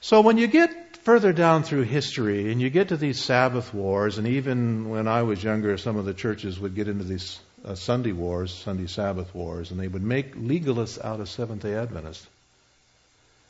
So 0.00 0.20
when 0.20 0.38
you 0.38 0.46
get 0.46 0.98
further 0.98 1.32
down 1.32 1.64
through 1.64 1.82
history 1.82 2.52
and 2.52 2.60
you 2.60 2.70
get 2.70 2.88
to 2.88 2.96
these 2.96 3.20
Sabbath 3.20 3.74
wars, 3.74 4.16
and 4.16 4.28
even 4.28 4.88
when 4.88 5.08
I 5.08 5.22
was 5.22 5.42
younger, 5.42 5.76
some 5.76 5.96
of 5.96 6.04
the 6.04 6.14
churches 6.14 6.60
would 6.60 6.76
get 6.76 6.86
into 6.86 7.02
these 7.02 7.40
uh, 7.64 7.74
Sunday 7.74 8.12
wars, 8.12 8.54
Sunday 8.54 8.86
Sabbath 8.86 9.34
wars, 9.34 9.72
and 9.72 9.80
they 9.80 9.88
would 9.88 10.02
make 10.02 10.36
legalists 10.36 11.04
out 11.04 11.18
of 11.18 11.28
Seventh 11.28 11.62
day 11.62 11.74
Adventists. 11.74 12.26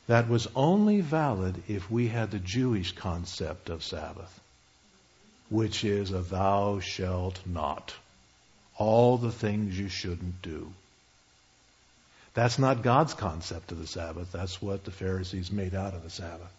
That 0.07 0.27
was 0.27 0.47
only 0.55 1.01
valid 1.01 1.61
if 1.67 1.89
we 1.91 2.07
had 2.07 2.31
the 2.31 2.39
Jewish 2.39 2.93
concept 2.93 3.69
of 3.69 3.83
Sabbath, 3.83 4.39
which 5.49 5.83
is 5.83 6.11
a 6.11 6.21
thou 6.21 6.79
shalt 6.79 7.39
not. 7.45 7.93
All 8.77 9.17
the 9.17 9.31
things 9.31 9.77
you 9.77 9.89
shouldn't 9.89 10.41
do. 10.41 10.73
That's 12.35 12.59
not 12.59 12.83
God's 12.83 13.13
concept 13.13 13.71
of 13.71 13.79
the 13.79 13.87
Sabbath. 13.87 14.31
That's 14.31 14.61
what 14.61 14.83
the 14.83 14.91
Pharisees 14.91 15.51
made 15.51 15.73
out 15.73 15.93
of 15.93 16.03
the 16.03 16.09
Sabbath. 16.09 16.51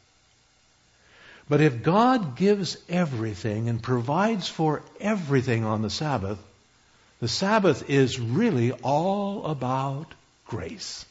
But 1.49 1.61
if 1.61 1.83
God 1.83 2.35
gives 2.35 2.77
everything 2.89 3.69
and 3.69 3.81
provides 3.81 4.49
for 4.49 4.83
everything 5.01 5.65
on 5.65 5.83
the 5.83 5.91
Sabbath, 5.91 6.39
the 7.21 7.29
Sabbath 7.29 7.89
is 7.89 8.19
really 8.19 8.73
all 8.73 9.45
about 9.45 10.13
grace. 10.47 11.05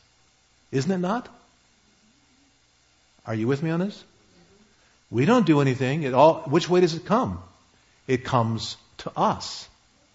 Isn't 0.72 0.92
it 0.92 0.98
not? 0.98 1.30
Are 3.26 3.36
you 3.36 3.48
with 3.48 3.64
me 3.64 3.70
on 3.70 3.80
this? 3.80 4.04
We 5.10 5.26
don't 5.26 5.46
do 5.46 5.62
anything. 5.62 6.04
It 6.04 6.14
all, 6.14 6.42
which 6.42 6.68
way 6.68 6.82
does 6.82 6.96
it 6.96 7.06
come? 7.06 7.42
It 8.08 8.26
comes 8.26 8.78
to 9.00 9.12
us. 9.16 9.70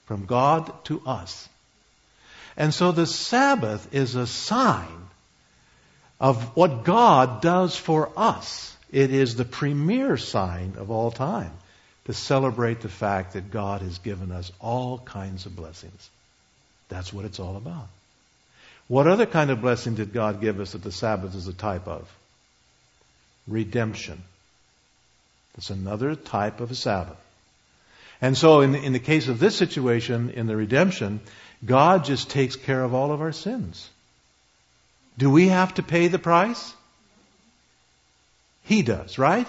From 0.06 0.26
God 0.26 0.72
to 0.84 1.00
us. 1.06 1.48
And 2.60 2.74
so 2.74 2.92
the 2.92 3.06
Sabbath 3.06 3.94
is 3.94 4.16
a 4.16 4.26
sign 4.26 5.08
of 6.20 6.54
what 6.54 6.84
God 6.84 7.40
does 7.40 7.74
for 7.74 8.10
us. 8.18 8.76
It 8.92 9.10
is 9.14 9.34
the 9.34 9.46
premier 9.46 10.18
sign 10.18 10.74
of 10.76 10.90
all 10.90 11.10
time 11.10 11.52
to 12.04 12.12
celebrate 12.12 12.82
the 12.82 12.90
fact 12.90 13.32
that 13.32 13.50
God 13.50 13.80
has 13.80 13.96
given 13.96 14.30
us 14.30 14.52
all 14.60 14.98
kinds 14.98 15.46
of 15.46 15.56
blessings. 15.56 16.10
That's 16.90 17.14
what 17.14 17.24
it's 17.24 17.40
all 17.40 17.56
about. 17.56 17.88
What 18.88 19.06
other 19.06 19.24
kind 19.24 19.48
of 19.48 19.62
blessing 19.62 19.94
did 19.94 20.12
God 20.12 20.42
give 20.42 20.60
us 20.60 20.72
that 20.72 20.82
the 20.82 20.92
Sabbath 20.92 21.34
is 21.34 21.48
a 21.48 21.54
type 21.54 21.88
of? 21.88 22.06
Redemption. 23.48 24.22
That's 25.54 25.70
another 25.70 26.14
type 26.14 26.60
of 26.60 26.70
a 26.70 26.74
Sabbath. 26.74 27.16
And 28.20 28.36
so 28.36 28.60
in, 28.60 28.74
in 28.74 28.92
the 28.92 28.98
case 28.98 29.28
of 29.28 29.38
this 29.38 29.56
situation, 29.56 30.28
in 30.28 30.46
the 30.46 30.56
redemption, 30.56 31.20
God 31.64 32.04
just 32.04 32.30
takes 32.30 32.56
care 32.56 32.82
of 32.82 32.94
all 32.94 33.12
of 33.12 33.20
our 33.20 33.32
sins. 33.32 33.88
Do 35.18 35.30
we 35.30 35.48
have 35.48 35.74
to 35.74 35.82
pay 35.82 36.08
the 36.08 36.18
price? 36.18 36.74
He 38.64 38.82
does, 38.82 39.18
right? 39.18 39.46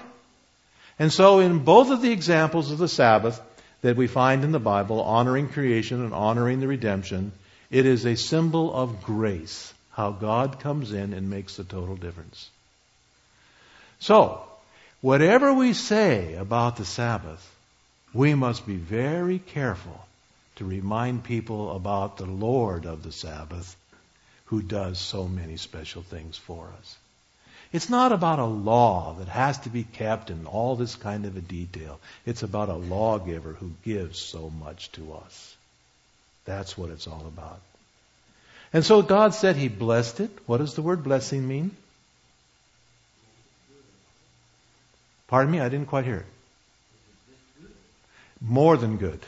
And 0.99 1.11
so 1.11 1.39
in 1.39 1.59
both 1.59 1.89
of 1.89 2.01
the 2.01 2.11
examples 2.11 2.71
of 2.71 2.77
the 2.77 2.87
Sabbath 2.87 3.41
that 3.81 3.95
we 3.95 4.07
find 4.07 4.43
in 4.43 4.51
the 4.51 4.59
Bible, 4.59 5.01
honoring 5.01 5.47
creation 5.47 6.03
and 6.03 6.13
honoring 6.13 6.59
the 6.59 6.67
redemption, 6.67 7.31
it 7.69 7.85
is 7.85 8.05
a 8.05 8.15
symbol 8.15 8.73
of 8.73 9.03
grace, 9.03 9.73
how 9.91 10.11
God 10.11 10.59
comes 10.59 10.91
in 10.91 11.13
and 11.13 11.29
makes 11.29 11.55
the 11.55 11.63
total 11.63 11.95
difference. 11.95 12.49
So, 13.99 14.43
whatever 14.99 15.53
we 15.53 15.73
say 15.73 16.35
about 16.35 16.75
the 16.75 16.85
Sabbath, 16.85 17.47
we 18.13 18.35
must 18.35 18.67
be 18.67 18.75
very 18.75 19.39
careful 19.39 20.05
to 20.61 20.67
remind 20.67 21.23
people 21.23 21.75
about 21.75 22.17
the 22.17 22.25
Lord 22.27 22.85
of 22.85 23.01
the 23.01 23.11
Sabbath 23.11 23.75
who 24.45 24.61
does 24.61 24.99
so 24.99 25.27
many 25.27 25.57
special 25.57 26.03
things 26.03 26.37
for 26.37 26.71
us. 26.79 26.97
It's 27.73 27.89
not 27.89 28.11
about 28.11 28.37
a 28.37 28.45
law 28.45 29.15
that 29.17 29.27
has 29.27 29.57
to 29.61 29.69
be 29.69 29.83
kept 29.83 30.29
in 30.29 30.45
all 30.45 30.75
this 30.75 30.95
kind 30.95 31.25
of 31.25 31.35
a 31.35 31.41
detail. 31.41 31.99
It's 32.27 32.43
about 32.43 32.69
a 32.69 32.75
lawgiver 32.75 33.53
who 33.53 33.71
gives 33.83 34.19
so 34.19 34.51
much 34.51 34.91
to 34.91 35.13
us. 35.13 35.55
That's 36.45 36.77
what 36.77 36.91
it's 36.91 37.07
all 37.07 37.25
about. 37.27 37.59
And 38.71 38.85
so 38.85 39.01
God 39.01 39.33
said 39.33 39.55
He 39.55 39.67
blessed 39.67 40.19
it. 40.19 40.29
What 40.45 40.57
does 40.57 40.75
the 40.75 40.83
word 40.83 41.03
blessing 41.03 41.47
mean? 41.47 41.71
Pardon 45.27 45.51
me, 45.51 45.59
I 45.59 45.69
didn't 45.69 45.87
quite 45.87 46.05
hear 46.05 46.17
it. 46.17 47.67
More 48.39 48.77
than 48.77 48.97
good. 48.97 49.21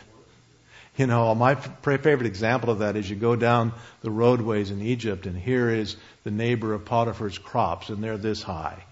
You 0.95 1.07
know, 1.07 1.33
my 1.33 1.55
favorite 1.55 2.27
example 2.27 2.69
of 2.69 2.79
that 2.79 2.95
is 2.95 3.09
you 3.09 3.15
go 3.15 3.35
down 3.35 3.73
the 4.01 4.11
roadways 4.11 4.69
in 4.69 4.81
Egypt, 4.81 5.25
and 5.25 5.35
here 5.35 5.69
is 5.69 5.95
the 6.23 6.29
neighbor 6.29 6.73
of 6.73 6.85
Potiphar's 6.85 7.39
crops, 7.39 7.89
and 7.89 8.03
they're 8.03 8.17
this 8.17 8.43
high. 8.43 8.83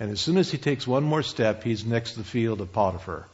And 0.00 0.10
as 0.10 0.20
soon 0.20 0.38
as 0.38 0.50
he 0.50 0.56
takes 0.56 0.86
one 0.86 1.02
more 1.02 1.22
step, 1.22 1.62
he's 1.62 1.84
next 1.84 2.12
to 2.12 2.18
the 2.20 2.24
field 2.24 2.60
of 2.62 2.72
Potiphar. 2.72 3.26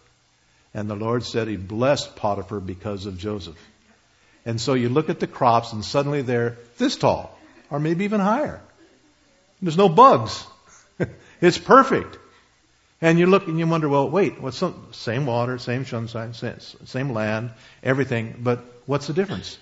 And 0.72 0.90
the 0.90 0.96
Lord 0.96 1.22
said 1.22 1.46
he 1.46 1.56
blessed 1.56 2.16
Potiphar 2.16 2.58
because 2.58 3.06
of 3.06 3.18
Joseph. 3.18 3.56
And 4.44 4.60
so 4.60 4.74
you 4.74 4.88
look 4.88 5.08
at 5.08 5.20
the 5.20 5.28
crops, 5.28 5.72
and 5.72 5.84
suddenly 5.84 6.22
they're 6.22 6.56
this 6.78 6.96
tall, 6.96 7.38
or 7.70 7.78
maybe 7.78 8.04
even 8.04 8.20
higher. 8.20 8.60
There's 9.62 9.78
no 9.78 9.88
bugs. 9.88 10.44
it's 11.40 11.58
perfect. 11.58 12.18
And 13.04 13.18
you 13.18 13.26
look 13.26 13.48
and 13.48 13.58
you 13.58 13.66
wonder, 13.66 13.86
well, 13.86 14.08
wait, 14.08 14.40
what's 14.40 14.60
the 14.60 14.72
same 14.92 15.26
water, 15.26 15.58
same 15.58 15.84
sunshine, 15.84 16.32
same 16.32 17.12
land, 17.12 17.50
everything, 17.82 18.36
but 18.38 18.64
what's 18.86 19.08
the 19.08 19.12
difference? 19.12 19.58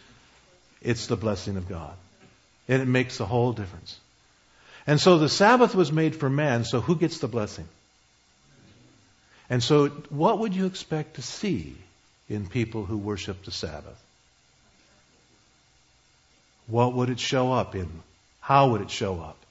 It's 0.80 1.08
the 1.08 1.16
blessing 1.16 1.56
of 1.56 1.68
God. 1.68 1.92
And 2.68 2.80
it 2.80 2.86
makes 2.86 3.18
the 3.18 3.26
whole 3.26 3.52
difference. 3.52 3.98
And 4.86 5.00
so 5.00 5.18
the 5.18 5.28
Sabbath 5.28 5.74
was 5.74 5.90
made 5.90 6.14
for 6.14 6.30
man, 6.30 6.62
so 6.62 6.80
who 6.80 6.94
gets 6.94 7.18
the 7.18 7.26
blessing? 7.26 7.66
And 9.50 9.60
so 9.60 9.88
what 9.88 10.38
would 10.38 10.54
you 10.54 10.66
expect 10.66 11.14
to 11.16 11.22
see 11.22 11.74
in 12.28 12.46
people 12.46 12.84
who 12.84 12.96
worship 12.96 13.44
the 13.44 13.50
Sabbath? 13.50 14.00
What 16.68 16.94
would 16.94 17.10
it 17.10 17.18
show 17.18 17.52
up 17.52 17.74
in? 17.74 17.90
How 18.38 18.70
would 18.70 18.82
it 18.82 18.90
show 18.92 19.20
up? 19.20 19.41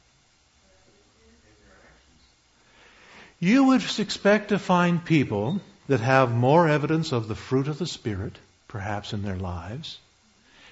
You 3.43 3.63
would 3.65 3.83
expect 3.97 4.49
to 4.49 4.59
find 4.59 5.03
people 5.03 5.61
that 5.87 5.99
have 5.99 6.31
more 6.31 6.69
evidence 6.69 7.11
of 7.11 7.27
the 7.27 7.33
fruit 7.33 7.67
of 7.67 7.79
the 7.79 7.87
Spirit, 7.87 8.37
perhaps 8.67 9.13
in 9.13 9.23
their 9.23 9.35
lives. 9.35 9.97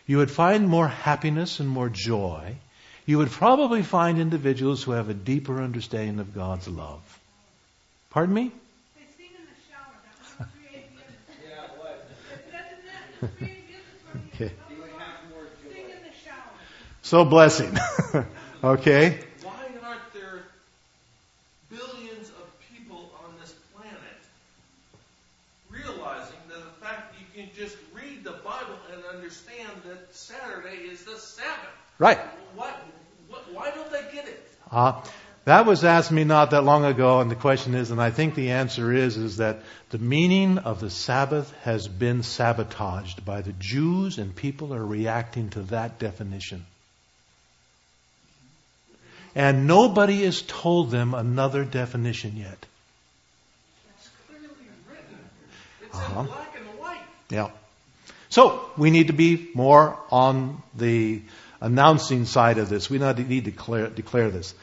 You 0.06 0.18
would 0.18 0.30
find 0.30 0.70
more 0.70 0.88
happiness 0.88 1.60
and 1.60 1.68
more 1.68 1.90
joy. 1.90 2.58
You 3.08 3.18
would 3.18 3.32
probably 3.32 3.82
find 3.82 4.20
individuals 4.20 4.84
who 4.84 4.92
have 4.92 5.10
a 5.10 5.16
deeper 5.16 5.64
understanding 5.64 6.20
of 6.20 6.36
God's 6.36 6.68
love. 6.68 7.02
Pardon 8.12 8.36
me? 8.36 8.52
okay. 14.36 14.52
So 17.02 17.26
blessing. 17.26 17.76
okay. 18.64 19.20
Right. 32.00 32.20
What, 32.56 32.82
what, 33.28 33.54
why 33.54 33.72
don't 33.72 33.92
they 33.92 34.04
get 34.14 34.28
it? 34.28 34.52
Uh, 34.72 35.02
that 35.46 35.66
was 35.66 35.84
asked 35.84 36.12
me 36.12 36.24
not 36.24 36.52
that 36.52 36.64
long 36.64 36.86
ago, 36.86 37.20
and 37.22 37.30
the 37.30 37.36
question 37.36 37.74
is, 37.76 37.92
and 37.92 38.02
I 38.02 38.12
think 38.12 38.36
the 38.36 38.52
answer 38.52 38.94
is, 38.94 39.18
is 39.18 39.38
that 39.38 39.62
the 39.90 39.98
meaning 39.98 40.60
of 40.60 40.80
the 40.80 40.90
Sabbath 40.90 41.52
has 41.64 41.88
been 41.88 42.24
sabotaged 42.24 43.26
by 43.26 43.42
the 43.42 43.54
Jews, 43.54 44.18
and 44.18 44.36
people 44.36 44.74
are 44.74 44.86
reacting 44.86 45.50
to 45.52 45.62
that 45.64 46.00
definition. 46.00 46.66
And 49.36 49.68
nobody 49.68 50.24
has 50.24 50.42
told 50.42 50.92
them 50.92 51.14
another 51.14 51.64
definition 51.64 52.38
yet. 52.38 52.66
It's 53.98 54.10
clearly 54.28 54.48
written. 54.90 55.18
It's 55.82 55.96
uh-huh. 55.96 56.20
in 56.22 56.26
black 56.28 56.56
and 56.58 56.80
white. 56.80 57.02
Yeah. 57.30 57.50
So 58.30 58.64
we 58.78 58.92
need 58.92 59.08
to 59.08 59.14
be 59.14 59.50
more 59.54 59.98
on 60.12 60.62
the 60.76 61.22
announcing 61.62 62.26
side 62.26 62.58
of 62.58 62.70
this. 62.70 62.90
We 62.90 63.00
need 63.00 63.46
to 63.46 63.52
declare, 63.52 63.88
declare 63.88 64.30
this. 64.30 64.54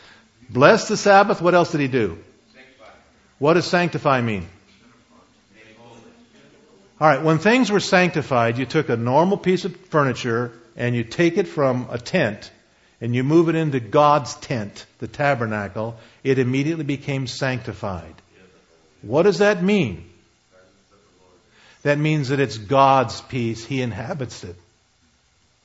Bless 0.48 0.88
the 0.88 0.96
Sabbath. 0.96 1.42
What 1.42 1.54
else 1.54 1.72
did 1.72 1.80
he 1.80 1.88
do? 1.88 2.18
Sanctify. 2.54 2.90
What 3.38 3.54
does 3.54 3.66
sanctify 3.66 4.20
mean? 4.20 4.46
All 6.98 7.06
right, 7.06 7.22
when 7.22 7.38
things 7.38 7.70
were 7.70 7.80
sanctified, 7.80 8.56
you 8.56 8.64
took 8.64 8.88
a 8.88 8.96
normal 8.96 9.36
piece 9.36 9.66
of 9.66 9.76
furniture 9.76 10.52
and 10.76 10.94
you 10.96 11.04
take 11.04 11.36
it 11.36 11.46
from 11.46 11.88
a 11.90 11.98
tent 11.98 12.50
and 13.02 13.14
you 13.14 13.22
move 13.22 13.50
it 13.50 13.54
into 13.54 13.80
God's 13.80 14.34
tent, 14.36 14.86
the 14.98 15.06
tabernacle, 15.06 15.98
it 16.24 16.38
immediately 16.38 16.84
became 16.84 17.26
sanctified. 17.26 18.14
What 19.02 19.24
does 19.24 19.38
that 19.38 19.62
mean? 19.62 20.10
That 21.86 21.98
means 21.98 22.30
that 22.30 22.40
it's 22.40 22.58
God's 22.58 23.20
peace. 23.20 23.64
He 23.64 23.80
inhabits 23.80 24.42
it. 24.42 24.56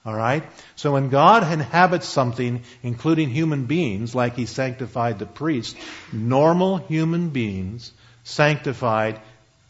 All 0.06 0.14
right? 0.14 0.44
So 0.76 0.94
when 0.94 1.10
God 1.10 1.52
inhabits 1.52 2.08
something, 2.08 2.62
including 2.84 3.32
human 3.32 3.66
beings, 3.66 4.14
like 4.14 4.36
He 4.36 4.46
sanctified 4.46 5.18
the 5.18 5.26
priest, 5.26 5.76
normal 6.14 6.78
human 6.78 7.30
beings, 7.30 7.92
sanctified, 8.24 9.20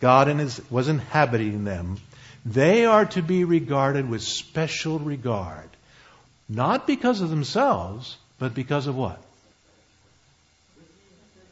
God 0.01 0.27
his, 0.27 0.61
was 0.69 0.89
inhabiting 0.89 1.63
them, 1.63 2.01
they 2.45 2.85
are 2.85 3.05
to 3.05 3.21
be 3.21 3.45
regarded 3.45 4.09
with 4.09 4.21
special 4.21 4.99
regard. 4.99 5.69
Not 6.49 6.85
because 6.85 7.21
of 7.21 7.29
themselves, 7.29 8.17
but 8.39 8.53
because 8.53 8.87
of 8.87 8.97
what? 8.97 9.23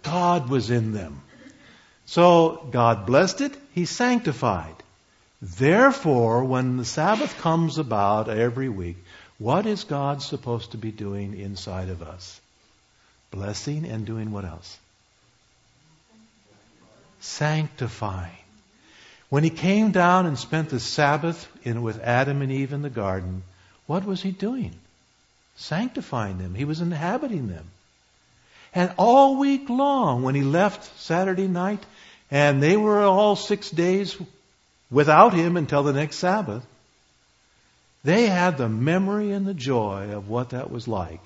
God 0.04 0.50
was 0.50 0.70
in 0.70 0.92
them. 0.92 1.22
So 2.06 2.68
God 2.70 3.06
blessed 3.06 3.40
it, 3.40 3.54
He 3.72 3.86
sanctified. 3.86 4.76
Therefore, 5.42 6.44
when 6.44 6.78
the 6.78 6.86
Sabbath 6.86 7.38
comes 7.38 7.78
about 7.78 8.30
every 8.30 8.70
week, 8.70 8.98
What 9.40 9.66
is 9.66 9.86
God 9.86 10.22
supposed 10.22 10.72
to 10.72 10.78
be 10.78 10.92
doing 10.92 11.40
inside 11.40 11.88
of 11.88 12.04
us? 12.04 12.40
Blessing 13.32 13.86
and 13.86 14.06
doing 14.06 14.32
what 14.32 14.44
else? 14.44 14.78
Sanctifying. 17.22 18.36
When 19.30 19.46
he 19.46 19.50
came 19.50 19.92
down 19.92 20.26
and 20.26 20.38
spent 20.38 20.70
the 20.70 20.80
Sabbath 20.80 21.48
in, 21.64 21.82
with 21.84 22.02
Adam 22.02 22.42
and 22.42 22.52
Eve 22.52 22.74
in 22.74 22.82
the 22.82 22.90
garden, 22.90 23.44
what 23.88 24.04
was 24.04 24.22
he 24.22 24.32
doing? 24.32 24.74
Sanctifying 25.56 26.38
them. 26.38 26.54
He 26.54 26.66
was 26.66 26.82
inhabiting 26.82 27.48
them. 27.48 27.66
And 28.76 28.92
all 28.98 29.38
week 29.38 29.70
long, 29.70 30.24
when 30.24 30.36
he 30.36 30.42
left 30.42 31.00
Saturday 31.00 31.48
night, 31.48 31.84
and 32.30 32.62
they 32.62 32.76
were 32.76 33.04
all 33.04 33.36
six 33.38 33.70
days 33.70 34.18
without 34.92 35.34
him 35.34 35.58
until 35.58 35.84
the 35.84 35.94
next 35.94 36.18
Sabbath, 36.18 36.66
they 38.04 38.28
had 38.28 38.58
the 38.58 38.70
memory 38.70 39.32
and 39.32 39.46
the 39.46 39.54
joy 39.54 40.12
of 40.12 40.30
what 40.30 40.52
that 40.52 40.72
was 40.72 40.88
like 40.88 41.20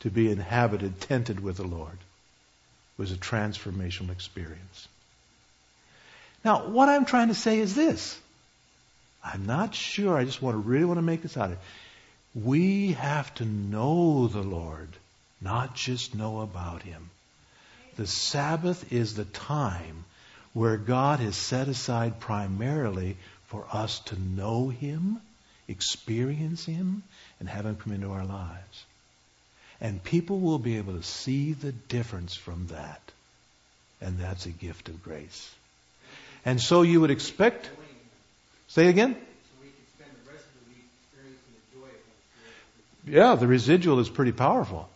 to 0.00 0.10
be 0.10 0.30
inhabited, 0.30 1.00
tented 1.00 1.40
with 1.40 1.56
the 1.56 1.66
Lord. 1.66 1.94
It 1.94 3.02
was 3.02 3.12
a 3.12 3.16
transformational 3.16 4.10
experience. 4.10 4.88
Now, 6.44 6.66
what 6.68 6.88
I'm 6.88 7.06
trying 7.06 7.28
to 7.28 7.34
say 7.34 7.58
is 7.58 7.74
this. 7.74 8.18
I'm 9.24 9.46
not 9.46 9.74
sure. 9.74 10.16
I 10.16 10.24
just 10.24 10.40
want 10.40 10.54
to 10.54 10.58
really 10.58 10.84
want 10.84 10.98
to 10.98 11.02
make 11.02 11.22
this 11.22 11.36
out. 11.36 11.56
We 12.34 12.92
have 12.92 13.34
to 13.36 13.44
know 13.44 14.28
the 14.28 14.42
Lord, 14.42 14.88
not 15.40 15.74
just 15.74 16.14
know 16.14 16.40
about 16.40 16.82
Him. 16.82 17.10
The 17.96 18.06
Sabbath 18.06 18.92
is 18.92 19.14
the 19.14 19.24
time 19.24 20.04
where 20.56 20.78
God 20.78 21.20
has 21.20 21.36
set 21.36 21.68
aside 21.68 22.18
primarily 22.18 23.18
for 23.48 23.66
us 23.70 23.98
to 24.06 24.18
know 24.18 24.70
Him, 24.70 25.20
experience 25.68 26.64
Him, 26.64 27.02
and 27.38 27.46
have 27.46 27.66
Him 27.66 27.76
come 27.76 27.92
into 27.92 28.10
our 28.10 28.24
lives. 28.24 28.84
And 29.82 30.02
people 30.02 30.40
will 30.40 30.58
be 30.58 30.78
able 30.78 30.94
to 30.94 31.02
see 31.02 31.52
the 31.52 31.72
difference 31.72 32.34
from 32.34 32.68
that. 32.68 33.02
And 34.00 34.18
that's 34.18 34.46
a 34.46 34.48
gift 34.48 34.88
of 34.88 35.02
grace. 35.02 35.54
And 36.46 36.58
so 36.58 36.80
you 36.80 37.02
would 37.02 37.10
expect. 37.10 37.68
Say 38.68 38.88
again? 38.88 39.14
Yeah, 43.06 43.34
the 43.34 43.46
residual 43.46 44.00
is 44.00 44.08
pretty 44.08 44.32
powerful. 44.32 44.88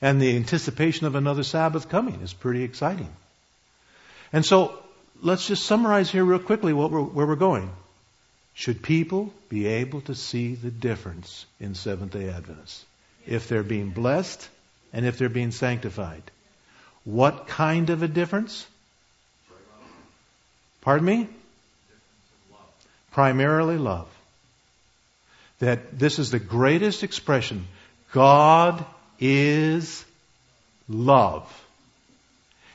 And 0.00 0.22
the 0.22 0.36
anticipation 0.36 1.08
of 1.08 1.16
another 1.16 1.42
Sabbath 1.42 1.88
coming 1.88 2.20
is 2.20 2.32
pretty 2.32 2.62
exciting. 2.62 3.10
And 4.32 4.44
so 4.44 4.78
let's 5.22 5.46
just 5.46 5.64
summarize 5.64 6.10
here 6.10 6.24
real 6.24 6.38
quickly 6.38 6.72
we're, 6.72 6.88
where 6.88 7.26
we're 7.26 7.36
going. 7.36 7.70
Should 8.54 8.82
people 8.82 9.32
be 9.48 9.66
able 9.66 10.00
to 10.02 10.14
see 10.14 10.54
the 10.54 10.70
difference 10.70 11.46
in 11.60 11.74
Seventh 11.74 12.12
day 12.12 12.28
Adventists? 12.28 12.84
If 13.26 13.48
they're 13.48 13.62
being 13.62 13.90
blessed 13.90 14.48
and 14.92 15.06
if 15.06 15.18
they're 15.18 15.28
being 15.28 15.52
sanctified. 15.52 16.22
What 17.04 17.46
kind 17.46 17.90
of 17.90 18.02
a 18.02 18.08
difference? 18.08 18.66
Pardon 20.80 21.06
me? 21.06 21.28
Primarily 23.12 23.76
love. 23.76 24.08
That 25.60 25.98
this 25.98 26.18
is 26.18 26.30
the 26.30 26.38
greatest 26.38 27.02
expression. 27.02 27.66
God 28.12 28.84
is 29.20 30.04
love. 30.88 31.46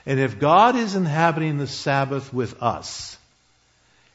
And 0.05 0.19
if 0.19 0.39
God 0.39 0.75
is 0.75 0.95
inhabiting 0.95 1.57
the 1.57 1.67
Sabbath 1.67 2.33
with 2.33 2.61
us, 2.61 3.17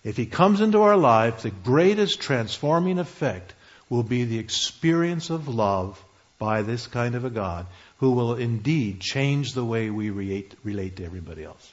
if 0.04 0.16
He 0.16 0.26
comes 0.26 0.60
into 0.60 0.82
our 0.82 0.96
life, 0.96 1.42
the 1.42 1.50
greatest 1.50 2.20
transforming 2.20 2.98
effect 2.98 3.54
will 3.88 4.02
be 4.02 4.24
the 4.24 4.38
experience 4.38 5.30
of 5.30 5.48
love 5.48 6.02
by 6.38 6.62
this 6.62 6.86
kind 6.86 7.14
of 7.14 7.24
a 7.24 7.30
God 7.30 7.66
who 7.98 8.12
will 8.12 8.34
indeed 8.34 9.00
change 9.00 9.52
the 9.52 9.64
way 9.64 9.90
we 9.90 10.10
relate, 10.10 10.96
to 10.96 11.04
everybody 11.04 11.44
else. 11.44 11.72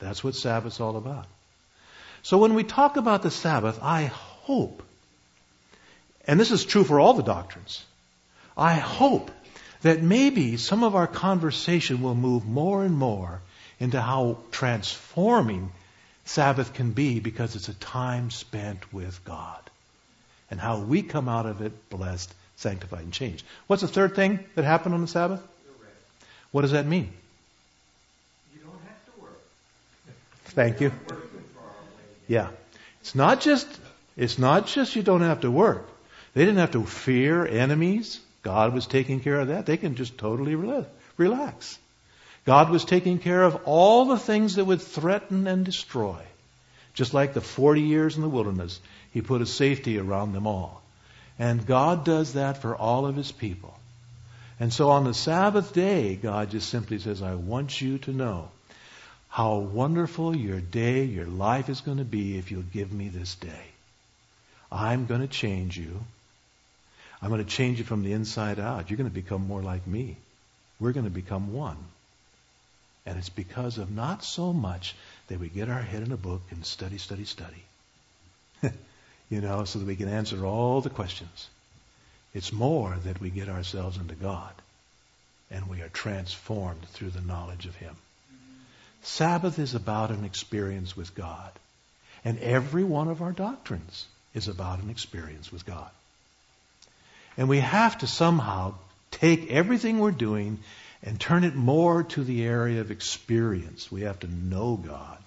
That's 0.00 0.22
what 0.22 0.34
Sabbath's 0.34 0.80
all 0.80 0.96
about. 0.96 1.26
So 2.22 2.38
when 2.38 2.54
we 2.54 2.64
talk 2.64 2.96
about 2.96 3.22
the 3.22 3.30
Sabbath, 3.30 3.78
I 3.80 4.04
hope, 4.04 4.82
and 6.26 6.38
this 6.38 6.50
is 6.50 6.64
true 6.64 6.84
for 6.84 7.00
all 7.00 7.14
the 7.14 7.22
doctrines, 7.22 7.82
I 8.56 8.74
hope 8.74 9.30
that 9.82 10.02
maybe 10.02 10.56
some 10.56 10.84
of 10.84 10.94
our 10.94 11.06
conversation 11.06 12.02
will 12.02 12.14
move 12.14 12.46
more 12.46 12.84
and 12.84 12.96
more 12.96 13.40
into 13.80 14.00
how 14.00 14.38
transforming 14.50 15.70
Sabbath 16.24 16.74
can 16.74 16.92
be 16.92 17.20
because 17.20 17.56
it's 17.56 17.68
a 17.68 17.74
time 17.74 18.30
spent 18.30 18.92
with 18.92 19.24
God. 19.24 19.60
And 20.50 20.58
how 20.58 20.78
we 20.78 21.02
come 21.02 21.28
out 21.28 21.46
of 21.46 21.62
it 21.62 21.90
blessed, 21.90 22.32
sanctified, 22.56 23.02
and 23.02 23.12
changed. 23.12 23.44
What's 23.66 23.82
the 23.82 23.88
third 23.88 24.14
thing 24.14 24.40
that 24.54 24.64
happened 24.64 24.94
on 24.94 25.00
the 25.00 25.06
Sabbath? 25.06 25.42
What 26.50 26.62
does 26.62 26.72
that 26.72 26.86
mean? 26.86 27.12
You 28.54 28.60
don't 28.60 28.72
have 28.72 29.14
to 29.14 29.20
work. 29.20 29.40
Thank 30.46 30.80
you. 30.80 30.92
Yeah. 32.26 32.48
It's 33.00 33.14
not 33.14 33.40
just, 33.40 33.66
it's 34.16 34.38
not 34.38 34.66
just 34.66 34.96
you 34.96 35.02
don't 35.02 35.20
have 35.22 35.42
to 35.42 35.50
work. 35.50 35.86
They 36.34 36.44
didn't 36.44 36.58
have 36.58 36.72
to 36.72 36.84
fear 36.84 37.46
enemies. 37.46 38.20
God 38.48 38.72
was 38.72 38.86
taking 38.86 39.20
care 39.20 39.40
of 39.40 39.48
that. 39.48 39.66
They 39.66 39.76
can 39.76 39.94
just 39.94 40.16
totally 40.16 40.54
relax. 41.18 41.78
God 42.46 42.70
was 42.70 42.86
taking 42.86 43.18
care 43.18 43.42
of 43.42 43.60
all 43.66 44.06
the 44.06 44.18
things 44.18 44.54
that 44.54 44.64
would 44.64 44.80
threaten 44.80 45.46
and 45.46 45.66
destroy. 45.66 46.16
Just 46.94 47.12
like 47.12 47.34
the 47.34 47.42
40 47.42 47.82
years 47.82 48.16
in 48.16 48.22
the 48.22 48.28
wilderness, 48.30 48.80
He 49.12 49.20
put 49.20 49.42
a 49.42 49.46
safety 49.46 49.98
around 49.98 50.32
them 50.32 50.46
all. 50.46 50.80
And 51.38 51.66
God 51.66 52.06
does 52.06 52.32
that 52.32 52.62
for 52.62 52.74
all 52.74 53.04
of 53.04 53.16
His 53.16 53.30
people. 53.30 53.78
And 54.58 54.72
so 54.72 54.88
on 54.88 55.04
the 55.04 55.12
Sabbath 55.12 55.74
day, 55.74 56.16
God 56.16 56.50
just 56.50 56.70
simply 56.70 56.98
says, 57.00 57.20
I 57.20 57.34
want 57.34 57.78
you 57.82 57.98
to 57.98 58.14
know 58.14 58.50
how 59.28 59.58
wonderful 59.58 60.34
your 60.34 60.60
day, 60.60 61.04
your 61.04 61.26
life 61.26 61.68
is 61.68 61.82
going 61.82 61.98
to 61.98 62.04
be 62.18 62.38
if 62.38 62.50
you'll 62.50 62.62
give 62.62 62.94
me 62.94 63.10
this 63.10 63.34
day. 63.34 63.66
I'm 64.72 65.04
going 65.04 65.20
to 65.20 65.28
change 65.28 65.76
you. 65.76 66.00
I'm 67.20 67.30
going 67.30 67.44
to 67.44 67.50
change 67.50 67.78
you 67.78 67.84
from 67.84 68.04
the 68.04 68.12
inside 68.12 68.60
out. 68.60 68.90
You're 68.90 68.96
going 68.96 69.10
to 69.10 69.14
become 69.14 69.46
more 69.46 69.62
like 69.62 69.86
me. 69.86 70.16
We're 70.78 70.92
going 70.92 71.04
to 71.04 71.10
become 71.10 71.52
one. 71.52 71.76
And 73.04 73.18
it's 73.18 73.30
because 73.30 73.78
of 73.78 73.90
not 73.90 74.22
so 74.22 74.52
much 74.52 74.94
that 75.28 75.40
we 75.40 75.48
get 75.48 75.68
our 75.68 75.82
head 75.82 76.02
in 76.02 76.12
a 76.12 76.16
book 76.16 76.42
and 76.50 76.64
study, 76.64 76.98
study, 76.98 77.24
study. 77.24 77.62
you 79.30 79.40
know, 79.40 79.64
so 79.64 79.78
that 79.78 79.86
we 79.86 79.96
can 79.96 80.08
answer 80.08 80.44
all 80.44 80.80
the 80.80 80.90
questions. 80.90 81.48
It's 82.34 82.52
more 82.52 82.94
that 83.04 83.20
we 83.20 83.30
get 83.30 83.48
ourselves 83.48 83.96
into 83.96 84.14
God 84.14 84.52
and 85.50 85.68
we 85.68 85.80
are 85.80 85.88
transformed 85.88 86.86
through 86.90 87.10
the 87.10 87.20
knowledge 87.20 87.66
of 87.66 87.74
Him. 87.74 87.96
Sabbath 89.02 89.58
is 89.58 89.74
about 89.74 90.10
an 90.10 90.24
experience 90.24 90.96
with 90.96 91.14
God. 91.14 91.50
And 92.24 92.38
every 92.40 92.84
one 92.84 93.08
of 93.08 93.22
our 93.22 93.32
doctrines 93.32 94.06
is 94.34 94.48
about 94.48 94.80
an 94.82 94.90
experience 94.90 95.50
with 95.50 95.64
God. 95.64 95.90
And 97.38 97.48
we 97.48 97.60
have 97.60 97.98
to 97.98 98.06
somehow 98.06 98.74
take 99.12 99.50
everything 99.50 100.00
we're 100.00 100.10
doing 100.10 100.58
and 101.02 101.18
turn 101.18 101.44
it 101.44 101.54
more 101.54 102.02
to 102.02 102.24
the 102.24 102.44
area 102.44 102.80
of 102.80 102.90
experience. 102.90 103.90
We 103.90 104.02
have 104.02 104.18
to 104.20 104.26
know 104.26 104.76
God. 104.76 105.18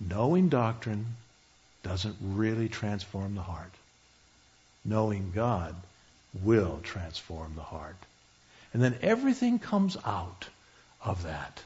Knowing 0.00 0.48
doctrine 0.48 1.06
doesn't 1.82 2.16
really 2.20 2.68
transform 2.68 3.34
the 3.34 3.42
heart. 3.42 3.70
Knowing 4.84 5.32
God 5.34 5.76
will 6.42 6.80
transform 6.82 7.52
the 7.54 7.62
heart. 7.62 7.96
And 8.72 8.82
then 8.82 8.96
everything 9.02 9.58
comes 9.58 9.98
out 10.04 10.48
of 11.04 11.24
that. 11.24 11.62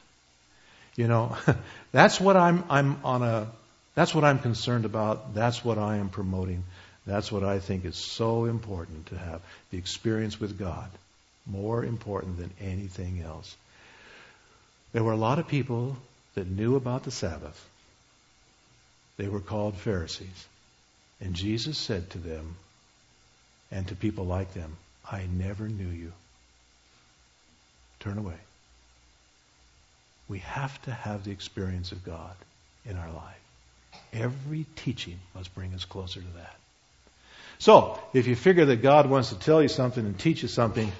You 0.97 1.07
know, 1.07 1.37
that's 1.93 2.19
what 2.19 2.35
I'm, 2.35 2.65
I'm 2.69 2.99
on 3.05 3.23
a, 3.23 3.47
that's 3.95 4.13
what 4.13 4.25
I'm 4.25 4.39
concerned 4.39 4.83
about. 4.83 5.33
That's 5.33 5.63
what 5.63 5.77
I 5.77 5.97
am 5.97 6.09
promoting. 6.09 6.65
That's 7.07 7.31
what 7.31 7.45
I 7.45 7.59
think 7.59 7.85
is 7.85 7.95
so 7.95 8.45
important 8.45 9.07
to 9.07 9.17
have. 9.17 9.41
The 9.71 9.77
experience 9.77 10.39
with 10.39 10.59
God. 10.59 10.89
More 11.45 11.85
important 11.85 12.37
than 12.37 12.51
anything 12.59 13.21
else. 13.21 13.55
There 14.91 15.03
were 15.03 15.13
a 15.13 15.17
lot 15.17 15.39
of 15.39 15.47
people 15.47 15.95
that 16.35 16.47
knew 16.47 16.75
about 16.75 17.03
the 17.03 17.11
Sabbath. 17.11 17.65
They 19.15 19.29
were 19.29 19.39
called 19.39 19.77
Pharisees. 19.77 20.47
And 21.21 21.33
Jesus 21.33 21.77
said 21.77 22.09
to 22.11 22.17
them, 22.17 22.55
and 23.71 23.87
to 23.87 23.95
people 23.95 24.25
like 24.25 24.53
them, 24.53 24.75
I 25.09 25.25
never 25.31 25.67
knew 25.69 25.87
you. 25.87 26.11
Turn 28.01 28.17
away. 28.17 28.37
We 30.27 30.39
have 30.39 30.81
to 30.83 30.91
have 30.91 31.23
the 31.23 31.31
experience 31.31 31.93
of 31.93 32.03
God 32.03 32.35
in 32.85 32.97
our 32.97 33.11
life. 33.11 34.01
Every 34.11 34.65
teaching 34.75 35.19
must 35.33 35.55
bring 35.55 35.73
us 35.73 35.85
closer 35.85 36.19
to 36.19 36.37
that. 36.37 36.55
So, 37.59 37.99
if 38.13 38.27
you 38.27 38.35
figure 38.35 38.65
that 38.65 38.81
God 38.81 39.09
wants 39.09 39.29
to 39.29 39.39
tell 39.39 39.61
you 39.61 39.67
something 39.67 40.05
and 40.05 40.17
teach 40.17 40.41
you 40.43 40.47
something, 40.47 40.91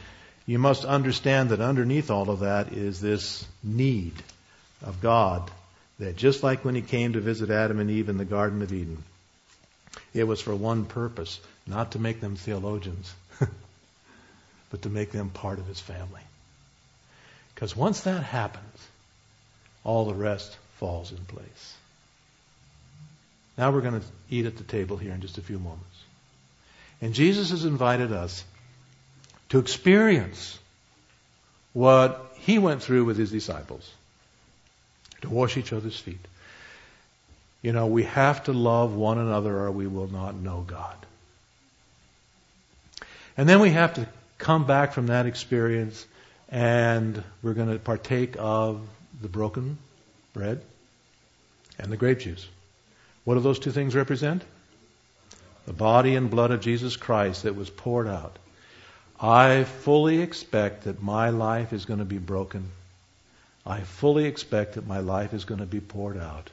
you 0.45 0.59
must 0.59 0.85
understand 0.85 1.49
that 1.49 1.61
underneath 1.61 2.09
all 2.09 2.29
of 2.29 2.39
that 2.39 2.73
is 2.73 2.99
this 2.99 3.45
need 3.63 4.13
of 4.81 5.01
God 5.01 5.49
that 5.99 6.15
just 6.15 6.43
like 6.43 6.63
when 6.63 6.75
he 6.75 6.81
came 6.81 7.13
to 7.13 7.19
visit 7.19 7.49
Adam 7.49 7.79
and 7.79 7.89
Eve 7.89 8.09
in 8.09 8.17
the 8.17 8.25
Garden 8.25 8.61
of 8.61 8.71
Eden, 8.71 9.03
it 10.13 10.23
was 10.23 10.41
for 10.41 10.55
one 10.55 10.85
purpose 10.85 11.39
not 11.65 11.91
to 11.91 11.99
make 11.99 12.21
them 12.21 12.35
theologians, 12.35 13.13
but 14.71 14.81
to 14.83 14.89
make 14.89 15.11
them 15.11 15.29
part 15.29 15.59
of 15.59 15.67
his 15.67 15.79
family. 15.79 16.21
Because 17.53 17.75
once 17.75 18.01
that 18.01 18.23
happens, 18.23 18.87
all 19.83 20.05
the 20.05 20.13
rest 20.13 20.55
falls 20.77 21.11
in 21.11 21.17
place. 21.17 21.75
Now 23.57 23.71
we're 23.71 23.81
going 23.81 23.99
to 23.99 24.05
eat 24.29 24.45
at 24.45 24.57
the 24.57 24.63
table 24.63 24.97
here 24.97 25.13
in 25.13 25.21
just 25.21 25.39
a 25.39 25.41
few 25.41 25.57
moments. 25.57 25.96
And 27.01 27.13
Jesus 27.13 27.51
has 27.51 27.65
invited 27.65 28.11
us 28.11 28.43
to 29.49 29.59
experience 29.59 30.57
what 31.73 32.33
he 32.35 32.57
went 32.57 32.81
through 32.81 33.05
with 33.05 33.17
his 33.17 33.31
disciples 33.31 33.89
to 35.21 35.29
wash 35.29 35.57
each 35.57 35.73
other's 35.73 35.99
feet. 35.99 36.19
You 37.61 37.71
know, 37.71 37.87
we 37.87 38.03
have 38.03 38.43
to 38.45 38.53
love 38.53 38.95
one 38.95 39.17
another 39.17 39.55
or 39.57 39.71
we 39.71 39.87
will 39.87 40.07
not 40.07 40.35
know 40.35 40.61
God. 40.65 40.95
And 43.35 43.47
then 43.47 43.59
we 43.59 43.71
have 43.71 43.95
to 43.95 44.07
come 44.37 44.65
back 44.65 44.93
from 44.93 45.07
that 45.07 45.25
experience 45.25 46.05
and 46.49 47.23
we're 47.43 47.53
going 47.53 47.69
to 47.69 47.79
partake 47.79 48.35
of 48.39 48.81
the 49.21 49.27
broken 49.27 49.77
bread 50.33 50.61
and 51.77 51.91
the 51.91 51.97
grape 51.97 52.19
juice. 52.19 52.47
What 53.23 53.35
do 53.35 53.41
those 53.41 53.59
two 53.59 53.71
things 53.71 53.95
represent? 53.95 54.43
The 55.67 55.73
body 55.73 56.15
and 56.15 56.29
blood 56.29 56.51
of 56.51 56.61
Jesus 56.61 56.95
Christ 56.95 57.43
that 57.43 57.55
was 57.55 57.69
poured 57.69 58.07
out. 58.07 58.39
I 59.19 59.65
fully 59.65 60.21
expect 60.21 60.85
that 60.85 61.03
my 61.03 61.29
life 61.29 61.73
is 61.73 61.83
going 61.83 61.99
to 61.99 62.05
be 62.05 62.19
broken. 62.19 62.71
I 63.65 63.81
fully 63.81 64.25
expect 64.25 64.75
that 64.75 64.87
my 64.87 64.99
life 64.99 65.33
is 65.33 65.43
going 65.43 65.59
to 65.59 65.65
be 65.65 65.81
poured 65.81 66.17
out. 66.17 66.49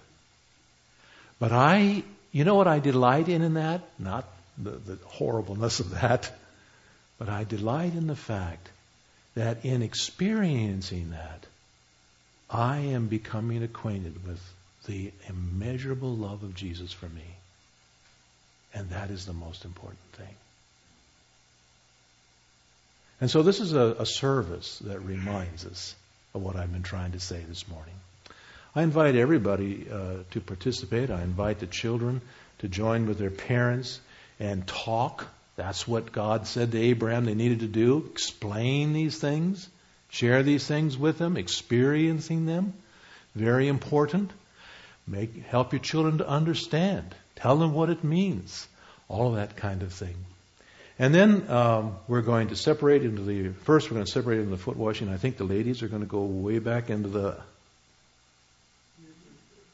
But 1.39 1.53
I, 1.53 2.03
you 2.33 2.43
know 2.43 2.57
what 2.57 2.67
I 2.67 2.81
delight 2.81 3.29
in 3.29 3.43
in 3.43 3.55
that? 3.55 3.83
Not 4.01 4.29
the, 4.59 4.71
the 4.71 4.99
horribleness 5.07 5.79
of 5.79 5.91
that, 5.91 6.33
but 7.17 7.29
I 7.29 7.45
delight 7.45 7.95
in 7.95 8.09
the 8.09 8.17
fact 8.17 8.69
that 9.37 9.65
in 9.65 9.83
experiencing 9.83 11.11
that, 11.11 11.47
I 12.51 12.79
am 12.79 13.07
becoming 13.07 13.63
acquainted 13.63 14.27
with 14.27 14.41
the 14.87 15.13
immeasurable 15.29 16.17
love 16.17 16.43
of 16.43 16.57
Jesus 16.57 16.93
for 16.93 17.09
me. 17.09 17.37
And 18.75 18.91
that 18.91 19.11
is 19.11 19.25
the 19.25 19.33
most 19.33 19.65
important 19.65 20.01
thing. 20.13 20.35
And 23.21 23.31
so 23.31 23.43
this 23.43 23.61
is 23.61 23.73
a, 23.73 23.97
a, 24.01 24.07
service 24.07 24.81
that 24.81 25.01
reminds 25.01 25.65
us 25.65 25.95
of 26.35 26.43
what 26.43 26.57
I've 26.57 26.73
been 26.73 26.83
trying 26.83 27.13
to 27.13 27.21
say 27.21 27.41
this 27.49 27.69
morning. 27.69 27.95
I 28.75 28.83
invite 28.83 29.15
everybody 29.15 29.87
uh, 29.91 30.25
to 30.33 30.41
participate. 30.41 31.11
I 31.11 31.23
invite 31.23 31.61
the 31.61 31.67
children 31.67 32.21
to 32.59 32.69
join 32.69 33.07
with 33.07 33.19
their 33.19 33.31
parents 33.31 34.01
and 34.41 34.67
talk. 34.67 35.27
That's 35.55 35.87
what 35.87 36.11
God 36.11 36.49
said 36.49 36.73
to 36.73 36.81
Abraham 36.81 37.25
they 37.25 37.35
needed 37.35 37.61
to 37.61 37.69
do. 37.69 38.09
Explain 38.11 38.93
these 38.93 39.17
things, 39.17 39.69
share 40.11 40.43
these 40.43 40.67
things 40.67 40.99
with 40.99 41.19
them, 41.19 41.37
experiencing 41.37 42.47
them. 42.47 42.73
Very 43.37 43.69
important. 43.69 44.33
Make, 45.07 45.45
help 45.47 45.73
your 45.73 45.81
children 45.81 46.19
to 46.19 46.29
understand. 46.29 47.15
Tell 47.45 47.59
them 47.59 47.75
what 47.75 47.91
it 47.91 48.03
means. 48.03 48.67
All 49.07 49.29
of 49.29 49.35
that 49.35 49.55
kind 49.55 49.83
of 49.83 49.93
thing. 49.93 50.15
And 50.99 51.15
then 51.15 51.51
um, 51.51 51.99
we're 52.09 52.23
going 52.23 52.49
to 52.49 52.57
separate 52.57 53.05
into 53.05 53.21
the 53.21 53.51
first. 53.51 53.91
We're 53.91 53.97
going 53.97 54.07
to 54.07 54.11
separate 54.11 54.39
into 54.39 54.53
the 54.53 54.57
foot 54.57 54.79
washing. 54.79 55.11
I 55.11 55.19
think 55.19 55.37
the 55.37 55.45
ladies 55.45 55.83
are 55.83 55.89
going 55.89 56.01
to 56.01 56.09
go 56.09 56.23
way 56.23 56.59
back 56.59 56.89
into 56.89 57.11
the 57.11 57.37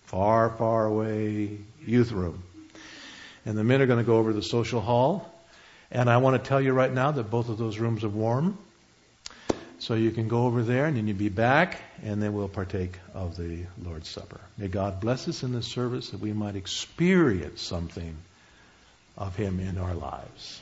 far, 0.06 0.50
far 0.50 0.87
away 0.87 1.59
youth 1.87 2.11
room, 2.11 2.42
and 3.46 3.56
the 3.56 3.62
men 3.62 3.80
are 3.80 3.87
going 3.87 4.00
to 4.00 4.04
go 4.04 4.16
over 4.16 4.30
to 4.30 4.37
the 4.37 4.42
social 4.42 4.80
hall. 4.80 5.33
And 5.92 6.11
I 6.11 6.16
want 6.16 6.42
to 6.42 6.48
tell 6.48 6.61
you 6.61 6.72
right 6.72 6.92
now 6.92 7.12
that 7.12 7.30
both 7.30 7.48
of 7.48 7.56
those 7.56 7.78
rooms 7.78 8.02
are 8.02 8.09
warm, 8.09 8.59
so 9.80 9.94
you 9.94 10.10
can 10.10 10.28
go 10.28 10.44
over 10.44 10.62
there 10.62 10.86
and 10.86 10.96
then 10.96 11.08
you'll 11.08 11.16
be 11.16 11.30
back, 11.30 11.80
and 12.02 12.22
then 12.22 12.34
we'll 12.34 12.48
partake 12.48 12.98
of 13.14 13.36
the 13.36 13.64
Lord's 13.82 14.08
Supper. 14.08 14.40
May 14.58 14.68
God 14.68 15.00
bless 15.00 15.26
us 15.26 15.42
in 15.42 15.52
this 15.52 15.66
service 15.66 16.10
that 16.10 16.20
we 16.20 16.32
might 16.32 16.54
experience 16.54 17.62
something 17.62 18.16
of 19.16 19.34
Him 19.36 19.58
in 19.58 19.78
our 19.78 19.94
lives. 19.94 20.60